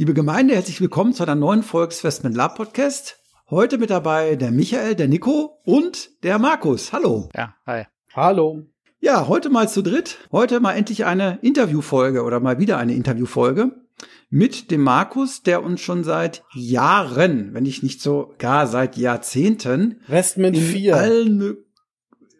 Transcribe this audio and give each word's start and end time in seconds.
Liebe 0.00 0.14
Gemeinde, 0.14 0.54
herzlich 0.54 0.80
willkommen 0.80 1.12
zu 1.12 1.24
einer 1.24 1.34
neuen 1.34 1.64
Folge 1.64 1.88
des 1.88 2.04
Westman 2.04 2.32
Lab 2.32 2.54
Podcast. 2.54 3.18
Heute 3.50 3.78
mit 3.78 3.90
dabei 3.90 4.36
der 4.36 4.52
Michael, 4.52 4.94
der 4.94 5.08
Nico 5.08 5.58
und 5.64 6.22
der 6.22 6.38
Markus. 6.38 6.92
Hallo. 6.92 7.28
Ja, 7.34 7.56
hi. 7.66 7.82
Hallo. 8.14 8.62
Ja, 9.00 9.26
heute 9.26 9.50
mal 9.50 9.68
zu 9.68 9.82
dritt. 9.82 10.18
Heute 10.30 10.60
mal 10.60 10.74
endlich 10.74 11.04
eine 11.04 11.40
Interviewfolge 11.42 12.22
oder 12.22 12.38
mal 12.38 12.60
wieder 12.60 12.78
eine 12.78 12.94
Interviewfolge 12.94 13.72
mit 14.30 14.70
dem 14.70 14.82
Markus, 14.82 15.42
der 15.42 15.64
uns 15.64 15.80
schon 15.80 16.04
seit 16.04 16.44
Jahren, 16.54 17.52
wenn 17.52 17.66
ich 17.66 17.82
nicht 17.82 18.00
sogar 18.00 18.68
seit 18.68 18.96
Jahrzehnten 18.96 20.00
Westman 20.06 20.54
in 20.54 20.62
4. 20.62 20.96
allen 20.96 21.56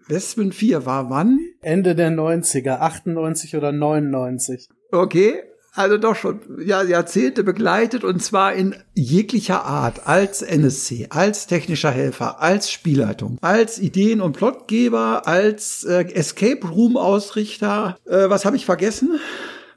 Westman 0.06 0.52
4 0.52 0.86
war 0.86 1.10
wann? 1.10 1.40
Ende 1.60 1.96
der 1.96 2.12
90er, 2.12 2.78
98 2.78 3.56
oder 3.56 3.72
99. 3.72 4.68
Okay, 4.92 5.42
also 5.78 5.96
doch 5.96 6.16
schon 6.16 6.40
ja, 6.64 6.82
Jahrzehnte 6.82 7.44
begleitet 7.44 8.04
und 8.04 8.22
zwar 8.22 8.52
in 8.54 8.74
jeglicher 8.94 9.64
Art 9.64 10.06
als 10.06 10.42
NSC, 10.42 11.06
als 11.10 11.46
technischer 11.46 11.90
Helfer, 11.90 12.40
als 12.42 12.70
Spielleitung, 12.70 13.38
als 13.40 13.78
Ideen- 13.78 14.20
und 14.20 14.32
Plotgeber, 14.36 15.26
als 15.26 15.84
äh, 15.84 16.02
Escape 16.12 16.66
Room 16.66 16.96
Ausrichter. 16.96 17.96
Äh, 18.06 18.28
was 18.28 18.44
habe 18.44 18.56
ich 18.56 18.64
vergessen? 18.66 19.18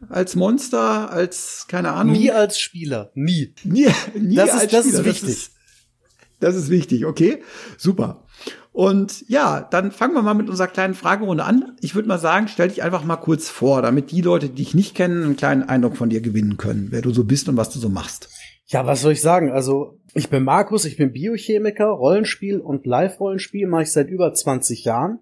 Als 0.09 0.35
Monster, 0.35 1.11
als 1.11 1.65
keine 1.67 1.91
Ahnung. 1.91 2.13
Nie 2.15 2.31
als 2.31 2.59
Spieler, 2.59 3.11
nie. 3.13 3.53
nie, 3.63 3.87
nie 4.19 4.35
Das 4.35 4.49
ist- 4.55 4.61
als 4.61 4.71
das 4.71 4.85
ist 4.87 5.05
wichtig. 5.05 5.21
Das 5.21 5.29
ist, 5.29 5.51
das 6.41 6.55
ist 6.55 6.69
wichtig, 6.69 7.05
okay? 7.05 7.41
Super. 7.77 8.25
Und 8.73 9.27
ja, 9.27 9.61
dann 9.61 9.91
fangen 9.91 10.13
wir 10.13 10.21
mal 10.21 10.33
mit 10.33 10.49
unserer 10.49 10.67
kleinen 10.67 10.93
Fragerunde 10.93 11.43
an. 11.43 11.75
Ich 11.81 11.93
würde 11.93 12.07
mal 12.07 12.19
sagen, 12.19 12.47
stell 12.47 12.69
dich 12.69 12.83
einfach 12.83 13.03
mal 13.03 13.17
kurz 13.17 13.49
vor, 13.49 13.81
damit 13.81 14.11
die 14.11 14.21
Leute, 14.21 14.47
die 14.47 14.55
dich 14.55 14.73
nicht 14.73 14.95
kennen, 14.95 15.23
einen 15.23 15.35
kleinen 15.35 15.63
Eindruck 15.63 15.97
von 15.97 16.09
dir 16.09 16.21
gewinnen 16.21 16.57
können, 16.57 16.87
wer 16.91 17.01
du 17.01 17.11
so 17.11 17.25
bist 17.25 17.49
und 17.49 17.57
was 17.57 17.69
du 17.69 17.79
so 17.79 17.89
machst. 17.89 18.29
Ja, 18.67 18.85
was 18.85 19.01
soll 19.01 19.11
ich 19.11 19.21
sagen? 19.21 19.51
Also, 19.51 19.99
ich 20.13 20.29
bin 20.29 20.43
Markus, 20.43 20.85
ich 20.85 20.95
bin 20.95 21.11
Biochemiker, 21.11 21.87
Rollenspiel 21.87 22.59
und 22.59 22.85
Live-Rollenspiel 22.85 23.67
mache 23.67 23.83
ich 23.83 23.91
seit 23.91 24.07
über 24.07 24.33
20 24.33 24.85
Jahren. 24.85 25.19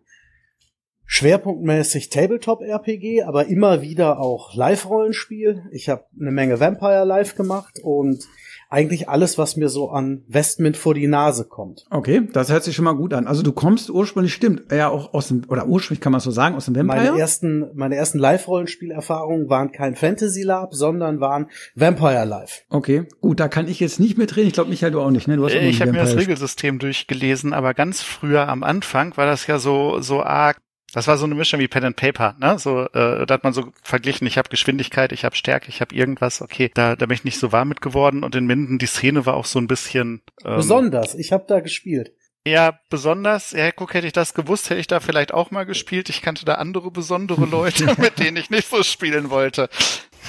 Schwerpunktmäßig 1.06 2.10
Tabletop-RPG, 2.10 3.24
aber 3.24 3.48
immer 3.48 3.82
wieder 3.82 4.20
auch 4.20 4.54
Live-Rollenspiel. 4.54 5.64
Ich 5.72 5.90
habe 5.90 6.06
eine 6.20 6.30
Menge 6.30 6.60
Vampire 6.60 7.06
Live 7.06 7.34
gemacht 7.34 7.80
und 7.82 8.24
eigentlich 8.70 9.10
alles, 9.10 9.38
was 9.38 9.56
mir 9.56 9.68
so 9.68 9.90
an 9.90 10.24
Westmint 10.28 10.78
vor 10.78 10.94
die 10.94 11.08
Nase 11.08 11.46
kommt. 11.46 11.86
Okay, 11.90 12.28
das 12.32 12.52
hört 12.52 12.64
sich 12.64 12.76
schon 12.76 12.86
mal 12.86 12.94
gut 12.94 13.14
an. 13.14 13.26
Also 13.26 13.42
du 13.42 13.52
kommst 13.52 13.90
ursprünglich, 13.90 14.34
stimmt, 14.34 14.72
ja 14.72 14.90
auch 14.90 15.14
aus 15.14 15.30
dem, 15.30 15.42
oder 15.48 15.68
ursprünglich 15.68 16.02
kann 16.02 16.12
man 16.12 16.22
so 16.22 16.30
sagen, 16.30 16.56
aus 16.56 16.66
dem 16.66 16.76
Vampire. 16.76 17.06
Meine 17.06 17.20
ersten, 17.20 17.66
meine 17.74 17.96
ersten 17.96 18.20
Live-Rollenspielerfahrungen 18.20 19.50
waren 19.50 19.72
kein 19.72 19.96
Fantasy 19.96 20.44
Lab, 20.44 20.76
sondern 20.76 21.20
waren 21.20 21.48
Vampire 21.76 22.26
Live. 22.26 22.64
okay, 22.70 23.06
gut, 23.22 23.40
da 23.40 23.48
kann 23.48 23.68
ich 23.68 23.80
jetzt 23.80 24.00
nicht 24.00 24.18
mitreden. 24.18 24.48
Ich 24.48 24.54
glaube, 24.54 24.70
Michael, 24.70 24.92
du 24.92 25.02
auch 25.02 25.12
nicht, 25.12 25.28
ne? 25.28 25.38
Du 25.38 25.46
hast 25.46 25.56
auch 25.56 25.62
noch 25.62 25.68
Ich 25.68 25.82
habe 25.82 25.92
mir 25.92 26.00
das 26.00 26.16
Regelsystem 26.16 26.78
durchgelesen, 26.78 27.54
aber 27.54 27.74
ganz 27.74 28.02
früher 28.02 28.48
am 28.48 28.64
Anfang 28.64 29.18
war 29.18 29.26
das 29.26 29.48
ja 29.48 29.58
so 29.58 30.00
so 30.00 30.22
arg. 30.22 30.58
Das 30.92 31.08
war 31.08 31.18
so 31.18 31.26
eine 31.26 31.36
Mischung 31.36 31.60
wie 31.60 31.68
Pen 31.68 31.84
and 31.84 31.96
Paper, 31.96 32.36
ne? 32.40 32.58
So, 32.60 32.82
äh, 32.86 33.26
da 33.26 33.34
hat 33.34 33.44
man 33.44 33.54
so 33.54 33.72
verglichen, 33.84 34.26
ich 34.28 34.38
habe 34.38 34.50
Geschwindigkeit, 34.50 35.12
ich 35.12 35.26
habe 35.26 35.36
Stärke, 35.36 35.70
ich 35.70 35.82
habe 35.82 35.94
irgendwas, 35.96 36.42
okay, 36.42 36.72
da, 36.74 36.96
da 36.96 37.06
bin 37.06 37.16
ich 37.16 37.24
nicht 37.24 37.40
so 37.40 37.52
warm 37.52 37.70
mit 37.70 37.82
geworden 37.82 38.24
und 38.24 38.36
in 38.36 38.46
Minden, 38.46 38.80
die 38.80 38.86
Szene 38.86 39.26
war 39.26 39.36
auch 39.36 39.46
so 39.46 39.60
ein 39.60 39.68
bisschen 39.68 40.22
ähm, 40.44 40.56
Besonders, 40.56 41.16
ich 41.16 41.32
habe 41.32 41.46
da 41.48 41.60
gespielt. 41.60 42.12
Ja, 42.48 42.80
besonders, 42.90 43.52
ja, 43.52 43.72
guck, 43.72 43.94
hätte 43.94 44.08
ich 44.08 44.14
das 44.14 44.34
gewusst, 44.34 44.70
hätte 44.70 44.80
ich 44.80 44.88
da 44.88 45.00
vielleicht 45.00 45.34
auch 45.34 45.52
mal 45.52 45.66
gespielt. 45.66 46.10
Ich 46.10 46.22
kannte 46.22 46.46
da 46.46 46.56
andere 46.56 46.90
besondere 46.90 47.46
Leute, 47.46 47.94
mit 48.00 48.18
denen 48.18 48.38
ich 48.38 48.50
nicht 48.50 48.70
so 48.70 48.82
spielen 48.82 49.30
wollte. 49.30 49.70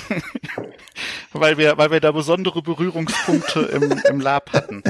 weil 1.32 1.56
wir, 1.56 1.78
weil 1.78 1.90
wir 1.90 2.00
da 2.00 2.12
besondere 2.12 2.62
Berührungspunkte 2.62 3.60
im, 3.60 4.02
im 4.08 4.20
Lab 4.20 4.52
hatten. 4.52 4.82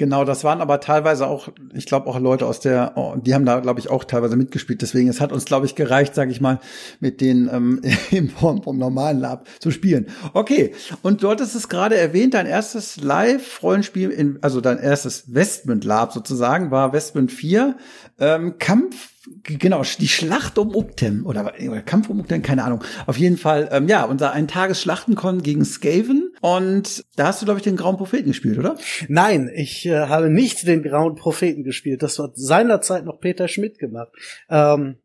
Genau, 0.00 0.24
das 0.24 0.44
waren 0.44 0.62
aber 0.62 0.80
teilweise 0.80 1.26
auch, 1.26 1.50
ich 1.74 1.84
glaube 1.84 2.06
auch 2.06 2.18
Leute 2.18 2.46
aus 2.46 2.58
der, 2.58 2.92
oh, 2.94 3.16
die 3.16 3.34
haben 3.34 3.44
da, 3.44 3.60
glaube 3.60 3.80
ich, 3.80 3.90
auch 3.90 4.04
teilweise 4.04 4.34
mitgespielt. 4.34 4.80
Deswegen, 4.80 5.10
es 5.10 5.20
hat 5.20 5.30
uns, 5.30 5.44
glaube 5.44 5.66
ich, 5.66 5.74
gereicht, 5.74 6.14
sage 6.14 6.30
ich 6.30 6.40
mal, 6.40 6.58
mit 7.00 7.20
den 7.20 7.50
ähm, 7.52 7.82
in 8.10 8.30
Form 8.30 8.62
vom 8.62 8.78
normalen 8.78 9.20
Lab 9.20 9.46
zu 9.58 9.70
spielen. 9.70 10.06
Okay, 10.32 10.72
und 11.02 11.22
du 11.22 11.28
hattest 11.28 11.54
es 11.54 11.68
gerade 11.68 11.98
erwähnt, 11.98 12.32
dein 12.32 12.46
erstes 12.46 12.96
Live-Rollenspiel, 12.96 14.38
also 14.40 14.62
dein 14.62 14.78
erstes 14.78 15.34
Westmund 15.34 15.84
Lab 15.84 16.14
sozusagen, 16.14 16.70
war 16.70 16.94
Westmund 16.94 17.30
4. 17.30 17.76
Ähm, 18.18 18.54
Kampf, 18.58 19.10
genau, 19.42 19.82
die 19.82 20.08
Schlacht 20.08 20.56
um 20.56 20.74
Uktem 20.74 21.26
oder, 21.26 21.52
oder 21.62 21.82
Kampf 21.82 22.08
um 22.08 22.20
Uktem, 22.20 22.40
keine 22.40 22.64
Ahnung. 22.64 22.82
Auf 23.06 23.18
jeden 23.18 23.36
Fall, 23.36 23.68
ähm, 23.70 23.86
ja, 23.86 24.04
unser 24.04 24.32
Ein-Tages-Schlachtenkon 24.32 25.42
gegen 25.42 25.62
Skaven. 25.66 26.29
Und 26.40 27.04
da 27.16 27.26
hast 27.26 27.42
du, 27.42 27.44
glaube 27.44 27.58
ich, 27.58 27.64
den 27.64 27.76
Grauen 27.76 27.96
Propheten 27.96 28.28
gespielt, 28.28 28.58
oder? 28.58 28.76
Nein, 29.08 29.50
ich 29.54 29.84
äh, 29.86 30.06
habe 30.06 30.30
nicht 30.30 30.66
den 30.66 30.82
Grauen 30.82 31.14
Propheten 31.14 31.64
gespielt. 31.64 32.02
Das 32.02 32.18
hat 32.18 32.32
seinerzeit 32.34 33.04
noch 33.04 33.20
Peter 33.20 33.46
Schmidt 33.48 33.78
gemacht. 33.78 34.10
Ähm, 34.48 34.96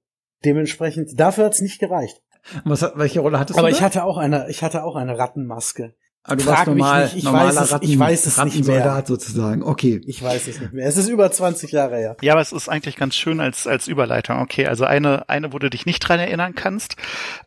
dementsprechend, 0.46 1.20
dafür 1.20 1.46
hat's 1.46 1.62
nicht 1.62 1.80
gereicht. 1.80 2.22
Was, 2.64 2.82
hat- 2.84 2.94
welche 2.98 3.20
Rolle 3.20 3.40
hattest 3.40 3.58
Aber 3.60 3.68
du? 3.68 3.74
ich 3.74 3.80
da? 3.80 3.86
hatte 3.86 4.04
auch 4.06 4.18
eine, 4.18 4.50
ich 4.50 4.64
hatte 4.64 4.84
auch 4.84 4.96
eine 4.96 5.18
Rattenmaske. 5.18 5.94
Ah, 6.28 6.36
du 6.36 6.44
Frag 6.44 6.54
warst 6.58 6.68
mich 6.70 6.78
normal, 6.78 7.04
nicht, 7.04 7.16
ich 7.18 7.24
normaler 7.24 7.56
weiß 7.56 7.72
es- 7.72 7.78
ich 7.82 8.00
weiß 8.00 8.26
es 8.26 8.44
nicht 8.46 8.66
mehr. 8.68 9.04
Sozusagen. 9.06 9.62
Okay. 9.62 10.02
Ich 10.08 10.24
weiß 10.24 10.48
es 10.48 10.60
nicht 10.60 10.74
mehr. 10.74 10.88
Es 10.88 10.98
ist 10.98 11.08
über 11.08 11.32
20 11.32 11.72
Jahre 11.72 11.98
her. 11.98 12.18
Ja, 12.22 12.34
aber 12.34 12.42
es 12.42 12.52
ist 12.52 12.68
eigentlich 12.68 12.96
ganz 12.96 13.16
schön 13.16 13.40
als, 13.40 13.68
als 13.68 13.88
Überleitung. 13.88 14.40
Okay, 14.40 14.66
also 14.66 14.86
eine, 14.86 15.30
eine, 15.30 15.54
wo 15.54 15.60
du 15.60 15.70
dich 15.70 15.86
nicht 15.86 16.00
dran 16.00 16.20
erinnern 16.20 16.56
kannst. 16.56 16.96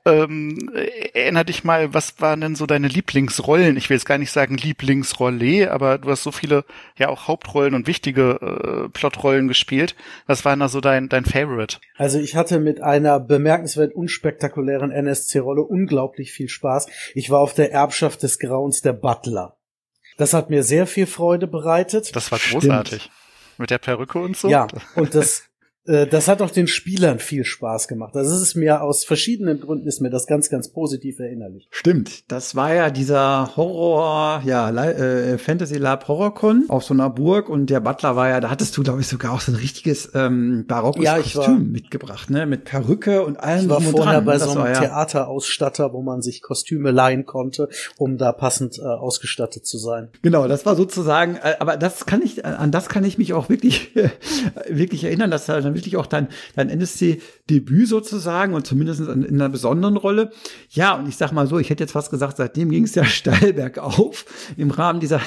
Ähm, 0.05 0.71
erinner 1.13 1.43
dich 1.43 1.65
mal, 1.65 1.93
was 1.93 2.21
waren 2.21 2.41
denn 2.41 2.55
so 2.55 2.67
deine 2.67 2.87
Lieblingsrollen? 2.87 3.77
Ich 3.77 3.91
will 3.91 3.97
jetzt 3.97 4.07
gar 4.07 4.19
nicht 4.19 4.31
sagen 4.31 4.57
Lieblingsrolle, 4.57 5.71
aber 5.73 5.99
du 5.99 6.11
hast 6.11 6.23
so 6.23 6.31
viele, 6.31 6.65
ja 6.97 7.09
auch 7.09 7.27
Hauptrollen 7.29 7.75
und 7.75 7.87
wichtige 7.89 8.85
äh, 8.87 8.89
Plotrollen 8.91 9.49
gespielt. 9.49 9.97
Was 10.27 10.45
war 10.45 10.53
denn 10.53 10.61
da 10.61 10.69
so 10.69 10.81
dein, 10.81 11.09
dein 11.09 11.25
Favorite? 11.25 11.79
Also 11.97 12.19
ich 12.21 12.37
hatte 12.37 12.61
mit 12.61 12.81
einer 12.81 13.19
bemerkenswert 13.21 13.93
unspektakulären 13.95 14.91
NSC-Rolle 14.91 15.63
unglaublich 15.63 16.31
viel 16.33 16.49
Spaß. 16.49 16.87
Ich 17.15 17.31
war 17.31 17.41
auf 17.41 17.55
der 17.55 17.73
Erbschaft 17.73 18.23
des 18.23 18.39
Grauens 18.69 18.83
der 18.83 18.93
Butler. 18.93 19.57
Das 20.19 20.35
hat 20.35 20.51
mir 20.51 20.63
sehr 20.63 20.87
viel 20.87 21.07
Freude 21.07 21.47
bereitet. 21.47 22.15
Das 22.15 22.31
war 22.31 22.39
Stimmt. 22.39 22.65
großartig. 22.65 23.11
Mit 23.57 23.71
der 23.71 23.79
Perücke 23.79 24.19
und 24.19 24.37
so? 24.37 24.49
Ja, 24.49 24.67
und 24.95 25.15
das, 25.15 25.45
das 26.07 26.29
hat 26.29 26.43
auch 26.43 26.51
den 26.51 26.67
Spielern 26.67 27.19
viel 27.19 27.45
Spaß 27.45 27.89
gemacht. 27.89 28.15
Also 28.17 28.35
es 28.35 28.43
ist 28.43 28.55
mir 28.55 28.83
aus 28.83 29.05
verschiedenen 29.05 29.61
Gründen 29.61 29.87
ist 29.87 30.01
mir 30.01 30.11
das 30.11 30.27
ganz, 30.27 30.51
ganz 30.51 30.69
positiv 30.69 31.19
erinnerlich. 31.19 31.67
Stimmt. 31.71 32.31
Das 32.31 32.55
war 32.55 32.75
ja 32.75 32.91
dieser 32.91 33.57
Horror, 33.57 34.43
ja, 34.45 34.71
äh, 34.71 35.39
Fantasy 35.39 35.77
Lab 35.79 36.07
Horrorcon 36.09 36.65
auf 36.69 36.85
so 36.85 36.95
einer 36.95 37.11
Burg 37.11 37.49
und 37.49 37.71
der 37.71 37.81
Butler 37.81 38.17
war 38.17 38.29
ja, 38.29 38.41
da 38.41 38.51
hattest 38.51 38.77
du, 38.77 38.83
glaube 38.83 39.01
ich, 39.01 39.07
sogar 39.09 39.33
auch 39.33 39.41
so 39.41 39.53
ein 39.53 39.57
richtiges 39.57 40.11
ähm, 40.15 40.65
barockes 40.67 41.03
Ja, 41.05 41.19
ich 41.19 41.35
war- 41.37 41.47
Kostüm 41.47 41.73
mitgebracht, 41.73 42.31
ne? 42.31 42.47
Mit 42.47 42.65
Perücke 42.65 43.25
und 43.25 43.39
allem 43.41 43.63
Ich 43.65 43.69
war 43.71 43.81
vorher 43.81 44.15
dran. 44.17 44.25
bei 44.25 44.33
Das 44.35 44.43
so 44.45 44.51
einem 44.51 44.61
war 44.61 44.71
ja, 44.73 44.81
Theaterausstatter, 44.81 45.93
wo 45.93 46.03
man 46.03 46.23
sich 46.23 46.43
Kostüme 46.43 46.91
leihen 46.91 47.25
konnte, 47.27 47.69
um 47.97 48.19
da 48.19 48.33
passend 48.33 48.79
äh, 48.79 48.83
ausgestattet 48.83 49.67
zu 49.67 49.79
sein. 49.79 50.09
Genau, 50.23 50.47
das 50.49 50.67
war 50.67 50.77
sozusagen, 50.77 51.37
äh, 51.37 51.57
aber 51.61 51.77
das 51.77 52.07
kann 52.07 52.23
ich, 52.23 52.45
an 52.45 52.71
das 52.71 52.89
kann 52.89 53.05
ich 53.05 53.19
mich 53.19 53.33
auch 53.35 53.49
wirklich, 53.49 53.91
wirklich 54.69 55.05
erinnern. 55.05 55.31
Das 55.31 55.49
war 55.49 55.61
dann 55.61 55.75
wirklich 55.79 55.97
auch 55.97 56.07
dein, 56.07 56.29
dein 56.55 56.69
NSC-Debüt 56.69 57.89
sozusagen 57.89 58.53
und 58.55 58.67
zumindest 58.67 59.01
in, 59.01 59.23
in 59.23 59.35
einer 59.37 59.49
besonderen 59.49 59.97
Rolle. 59.97 60.31
Ja, 60.71 60.95
und 60.95 61.09
ich 61.09 61.17
sag 61.17 61.33
mal 61.33 61.47
so, 61.47 61.59
ich 61.59 61.71
hätte 61.71 61.83
jetzt 61.83 61.93
fast 61.93 62.11
gesagt, 62.11 62.37
seitdem 62.37 62.71
ging 62.71 62.85
es 62.85 62.95
ja 62.95 63.05
steil 63.07 63.55
bergauf 63.55 64.27
im 64.57 64.71
Rahmen 64.71 65.01
dieser 65.01 65.21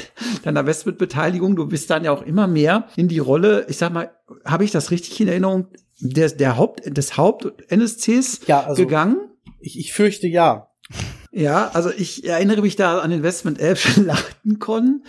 deiner 0.44 0.66
Westwood-Beteiligung. 0.66 1.56
Du 1.56 1.66
bist 1.68 1.90
dann 1.90 2.04
ja 2.04 2.12
auch 2.12 2.22
immer 2.22 2.48
mehr 2.48 2.88
in 2.96 3.08
die 3.08 3.20
Rolle, 3.20 3.66
ich 3.70 3.78
sag 3.78 3.92
mal, 3.92 4.12
habe 4.46 4.64
ich 4.64 4.72
das 4.72 4.92
richtig 4.92 5.20
in 5.20 5.28
Erinnerung, 5.28 5.68
der, 6.00 6.30
der 6.30 6.58
Haupt, 6.58 6.82
des 6.86 7.18
Haupt-NSCs 7.18 8.42
Ja, 8.48 8.62
also- 8.62 8.82
gegangen? 8.84 9.18
Ich, 9.60 9.78
ich 9.80 9.94
fürchte 9.94 10.28
ja. 10.28 10.68
Ja, 11.32 11.72
also 11.74 11.90
ich 11.90 12.28
erinnere 12.28 12.62
mich 12.62 12.76
da 12.76 13.00
an 13.00 13.12
Investment 13.12 13.60
11 13.60 13.80
Schlachtenkon 13.80 15.04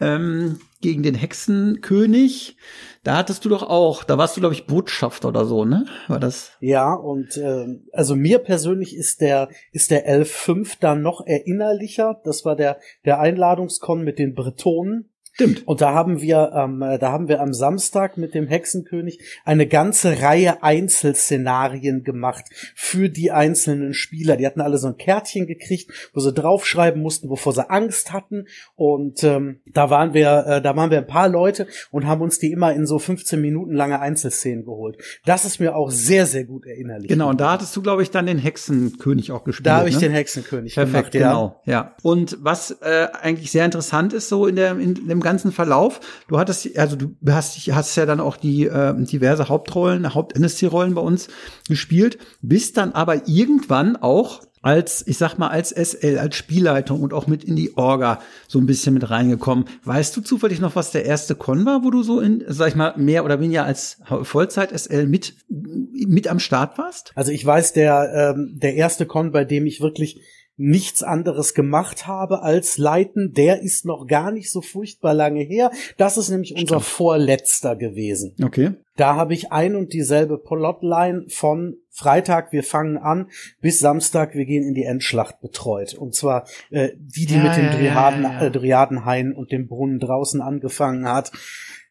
ähm, 0.00 0.60
gegen 0.80 1.02
den 1.02 1.14
Hexenkönig. 1.14 2.56
Da 3.02 3.16
hattest 3.16 3.44
du 3.44 3.48
doch 3.48 3.62
auch, 3.62 4.04
da 4.04 4.16
warst 4.16 4.36
du, 4.36 4.40
glaube 4.40 4.54
ich, 4.54 4.66
Botschafter 4.66 5.28
oder 5.28 5.44
so, 5.44 5.64
ne? 5.64 5.84
War 6.08 6.20
das? 6.20 6.52
Ja, 6.60 6.94
und 6.94 7.36
äh, 7.36 7.66
also 7.92 8.14
mir 8.14 8.38
persönlich 8.38 8.96
ist 8.96 9.20
der 9.20 9.48
ist 9.72 9.90
der 9.90 10.08
11.5 10.08 10.76
dann 10.80 11.02
noch 11.02 11.26
erinnerlicher. 11.26 12.20
Das 12.24 12.44
war 12.44 12.56
der 12.56 12.78
der 13.04 13.18
Einladungskon 13.18 14.04
mit 14.04 14.18
den 14.18 14.34
Bretonen. 14.34 15.10
Stimmt. 15.34 15.66
Und 15.66 15.80
da 15.80 15.92
haben 15.92 16.20
wir, 16.20 16.52
ähm, 16.54 16.78
da 16.78 17.10
haben 17.10 17.26
wir 17.26 17.40
am 17.40 17.52
Samstag 17.52 18.16
mit 18.16 18.34
dem 18.34 18.46
Hexenkönig 18.46 19.18
eine 19.44 19.66
ganze 19.66 20.22
Reihe 20.22 20.62
Einzelszenarien 20.62 22.04
gemacht 22.04 22.44
für 22.76 23.08
die 23.08 23.32
einzelnen 23.32 23.94
Spieler. 23.94 24.36
Die 24.36 24.46
hatten 24.46 24.60
alle 24.60 24.78
so 24.78 24.86
ein 24.86 24.96
Kärtchen 24.96 25.48
gekriegt, 25.48 25.90
wo 26.14 26.20
sie 26.20 26.32
draufschreiben 26.32 27.02
mussten, 27.02 27.30
wovor 27.30 27.52
sie 27.52 27.68
Angst 27.68 28.12
hatten. 28.12 28.46
Und 28.76 29.24
ähm, 29.24 29.58
da 29.66 29.90
waren 29.90 30.14
wir, 30.14 30.44
äh, 30.46 30.62
da 30.62 30.76
waren 30.76 30.92
wir 30.92 30.98
ein 30.98 31.06
paar 31.08 31.28
Leute 31.28 31.66
und 31.90 32.06
haben 32.06 32.20
uns 32.20 32.38
die 32.38 32.52
immer 32.52 32.72
in 32.72 32.86
so 32.86 33.00
15 33.00 33.40
Minuten 33.40 33.72
lange 33.72 33.98
Einzelszenen 33.98 34.64
geholt. 34.64 34.98
Das 35.24 35.44
ist 35.44 35.58
mir 35.58 35.74
auch 35.74 35.90
sehr, 35.90 36.26
sehr 36.26 36.44
gut 36.44 36.64
erinnerlich. 36.64 37.08
Genau, 37.08 37.30
und 37.30 37.40
da 37.40 37.50
hattest 37.50 37.74
du, 37.74 37.82
glaube 37.82 38.04
ich, 38.04 38.12
dann 38.12 38.26
den 38.26 38.38
Hexenkönig 38.38 39.32
auch 39.32 39.42
gespielt. 39.42 39.66
Da 39.66 39.78
habe 39.78 39.88
ich 39.88 39.96
ne? 39.96 40.02
den 40.02 40.12
Hexenkönig 40.12 40.74
Perfekt, 40.74 41.10
gemacht, 41.10 41.14
ja. 41.14 41.32
genau, 41.32 41.60
ja. 41.64 41.96
Und 42.02 42.38
was 42.40 42.70
äh, 42.82 43.08
eigentlich 43.20 43.50
sehr 43.50 43.64
interessant 43.64 44.12
ist, 44.12 44.28
so 44.28 44.46
in, 44.46 44.54
der, 44.54 44.78
in 44.78 45.08
dem 45.08 45.23
ganzen 45.24 45.50
Verlauf, 45.50 45.98
du 46.28 46.38
hattest, 46.38 46.78
also 46.78 46.94
du 46.94 47.16
hast, 47.28 47.56
hast 47.72 47.96
ja 47.96 48.06
dann 48.06 48.20
auch 48.20 48.36
die 48.36 48.66
äh, 48.66 48.94
diverse 49.04 49.48
Hauptrollen, 49.48 50.14
Haupt-NSC-Rollen 50.14 50.94
bei 50.94 51.00
uns 51.00 51.26
gespielt, 51.68 52.18
bist 52.42 52.76
dann 52.76 52.92
aber 52.92 53.26
irgendwann 53.26 53.96
auch 53.96 54.42
als, 54.64 55.06
ich 55.06 55.18
sag 55.18 55.36
mal, 55.36 55.48
als 55.48 55.70
SL, 55.70 56.18
als 56.18 56.36
Spielleitung 56.36 57.02
und 57.02 57.12
auch 57.12 57.26
mit 57.26 57.44
in 57.44 57.54
die 57.54 57.76
Orga 57.76 58.20
so 58.48 58.58
ein 58.58 58.64
bisschen 58.64 58.94
mit 58.94 59.10
reingekommen. 59.10 59.66
Weißt 59.84 60.16
du 60.16 60.22
zufällig 60.22 60.58
noch, 60.58 60.74
was 60.74 60.90
der 60.90 61.04
erste 61.04 61.34
Con 61.34 61.66
war, 61.66 61.84
wo 61.84 61.90
du 61.90 62.02
so 62.02 62.18
in, 62.18 62.42
sag 62.48 62.68
ich 62.68 62.74
mal, 62.74 62.94
mehr 62.96 63.26
oder 63.26 63.40
weniger 63.40 63.66
als 63.66 63.98
Vollzeit-SL 64.22 65.06
mit, 65.06 65.34
mit 65.50 66.28
am 66.28 66.38
Start 66.38 66.78
warst? 66.78 67.12
Also 67.14 67.30
ich 67.30 67.44
weiß, 67.44 67.74
der, 67.74 68.34
ähm, 68.34 68.58
der 68.58 68.74
erste 68.74 69.04
Con, 69.04 69.32
bei 69.32 69.44
dem 69.44 69.66
ich 69.66 69.82
wirklich 69.82 70.22
nichts 70.56 71.02
anderes 71.02 71.54
gemacht 71.54 72.06
habe 72.06 72.42
als 72.42 72.78
leiten, 72.78 73.32
der 73.32 73.62
ist 73.62 73.84
noch 73.84 74.06
gar 74.06 74.30
nicht 74.30 74.50
so 74.50 74.60
furchtbar 74.60 75.12
lange 75.12 75.42
her. 75.42 75.70
Das 75.96 76.16
ist 76.16 76.28
nämlich 76.28 76.54
unser 76.56 76.80
vorletzter 76.80 77.74
gewesen. 77.74 78.36
Okay. 78.42 78.72
Da 78.96 79.16
habe 79.16 79.34
ich 79.34 79.50
ein 79.50 79.74
und 79.74 79.92
dieselbe 79.92 80.38
Plotline 80.38 81.24
von 81.28 81.76
Freitag, 81.90 82.52
wir 82.52 82.62
fangen 82.62 82.96
an, 82.96 83.28
bis 83.60 83.80
Samstag, 83.80 84.34
wir 84.34 84.44
gehen 84.44 84.62
in 84.62 84.74
die 84.74 84.84
Endschlacht 84.84 85.40
betreut. 85.40 85.94
Und 85.94 86.14
zwar 86.14 86.46
äh, 86.70 86.90
die, 86.96 87.26
die 87.26 87.34
Ja, 87.34 87.42
mit 87.42 87.56
dem 87.56 87.64
ja, 87.64 87.76
Dryaden, 87.76 88.22
ja. 88.22 88.42
Äh, 88.42 88.50
Dryadenhain 88.52 89.32
und 89.32 89.50
dem 89.50 89.66
Brunnen 89.66 89.98
draußen 89.98 90.40
angefangen 90.40 91.08
hat. 91.08 91.32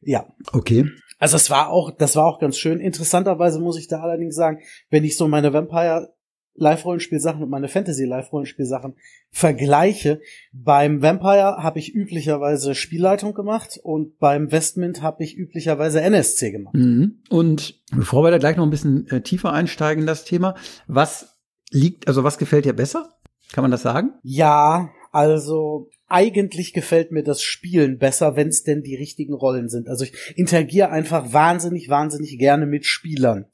Ja, 0.01 0.27
Okay. 0.53 0.85
also 1.19 1.35
es 1.35 1.49
war 1.49 1.69
auch, 1.69 1.91
das 1.91 2.15
war 2.15 2.25
auch 2.25 2.39
ganz 2.39 2.57
schön. 2.57 2.79
Interessanterweise 2.79 3.59
muss 3.59 3.77
ich 3.77 3.87
da 3.87 3.99
allerdings 4.01 4.35
sagen, 4.35 4.59
wenn 4.89 5.03
ich 5.03 5.17
so 5.17 5.27
meine 5.27 5.51
Vampire 5.51 6.13
Live-Rollenspielsachen 6.55 7.41
und 7.41 7.49
meine 7.49 7.67
Fantasy 7.67 8.05
Live-Rollenspielsachen 8.05 8.95
vergleiche, 9.31 10.21
beim 10.51 11.01
Vampire 11.01 11.57
habe 11.63 11.79
ich 11.79 11.93
üblicherweise 11.93 12.75
Spielleitung 12.75 13.33
gemacht 13.33 13.79
und 13.81 14.19
beim 14.19 14.51
Westmint 14.51 15.01
habe 15.01 15.23
ich 15.23 15.35
üblicherweise 15.35 16.01
NSC 16.01 16.51
gemacht. 16.51 16.75
Mhm. 16.75 17.19
Und 17.29 17.81
bevor 17.91 18.23
wir 18.23 18.31
da 18.31 18.37
gleich 18.37 18.57
noch 18.57 18.65
ein 18.65 18.71
bisschen 18.71 19.07
äh, 19.09 19.21
tiefer 19.21 19.51
einsteigen 19.51 20.03
in 20.03 20.07
das 20.07 20.25
Thema, 20.25 20.55
was 20.87 21.39
liegt, 21.71 22.07
also 22.07 22.23
was 22.23 22.37
gefällt 22.37 22.65
dir 22.65 22.73
besser? 22.73 23.09
Kann 23.51 23.63
man 23.63 23.71
das 23.71 23.81
sagen? 23.81 24.13
Ja, 24.23 24.89
also 25.11 25.89
eigentlich 26.07 26.73
gefällt 26.73 27.11
mir 27.11 27.23
das 27.23 27.41
Spielen 27.41 27.97
besser, 27.97 28.35
wenn 28.35 28.47
es 28.47 28.63
denn 28.63 28.83
die 28.83 28.95
richtigen 28.95 29.33
Rollen 29.33 29.69
sind. 29.69 29.87
Also 29.87 30.05
ich 30.05 30.13
interagiere 30.35 30.89
einfach 30.89 31.33
wahnsinnig, 31.33 31.89
wahnsinnig 31.89 32.37
gerne 32.37 32.65
mit 32.65 32.85
Spielern. 32.85 33.45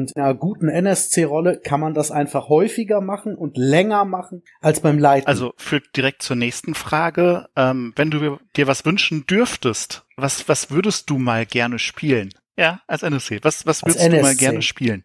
Und 0.00 0.12
in 0.12 0.22
einer 0.22 0.34
guten 0.34 0.70
NSC-Rolle 0.70 1.60
kann 1.60 1.78
man 1.78 1.92
das 1.92 2.10
einfach 2.10 2.48
häufiger 2.48 3.02
machen 3.02 3.34
und 3.34 3.58
länger 3.58 4.06
machen 4.06 4.42
als 4.62 4.80
beim 4.80 4.98
Leiten. 4.98 5.26
Also 5.26 5.52
führt 5.58 5.94
direkt 5.94 6.22
zur 6.22 6.36
nächsten 6.36 6.74
Frage. 6.74 7.48
Ähm, 7.54 7.92
wenn 7.96 8.10
du 8.10 8.38
dir 8.56 8.66
was 8.66 8.86
wünschen 8.86 9.26
dürftest, 9.26 10.06
was, 10.16 10.48
was 10.48 10.70
würdest 10.70 11.10
du 11.10 11.18
mal 11.18 11.44
gerne 11.44 11.78
spielen? 11.78 12.32
Ja, 12.56 12.80
als 12.86 13.02
NSC. 13.02 13.40
Was, 13.42 13.66
was 13.66 13.82
würdest 13.82 14.06
du 14.06 14.10
mal 14.10 14.16
NSC. 14.18 14.38
gerne 14.38 14.62
spielen? 14.62 15.04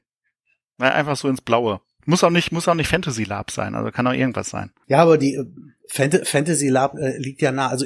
Weil 0.78 0.92
einfach 0.92 1.18
so 1.18 1.28
ins 1.28 1.42
Blaue. 1.42 1.82
Muss 2.06 2.24
auch 2.24 2.30
nicht, 2.30 2.54
muss 2.54 2.70
auch 2.70 2.76
nicht 2.76 2.88
Fantasy 2.88 3.26
Lab 3.26 3.52
sein, 3.52 3.76
also 3.76 3.92
kann 3.92 4.08
auch 4.08 4.14
irgendwas 4.14 4.50
sein. 4.50 4.72
Ja, 4.88 5.00
aber 5.00 5.18
die 5.18 5.36
äh, 5.36 5.46
Fant 5.90 6.26
Fantasy 6.26 6.70
Lab 6.70 6.96
äh, 6.98 7.18
liegt 7.18 7.42
ja 7.42 7.52
nah. 7.52 7.68
Also 7.68 7.86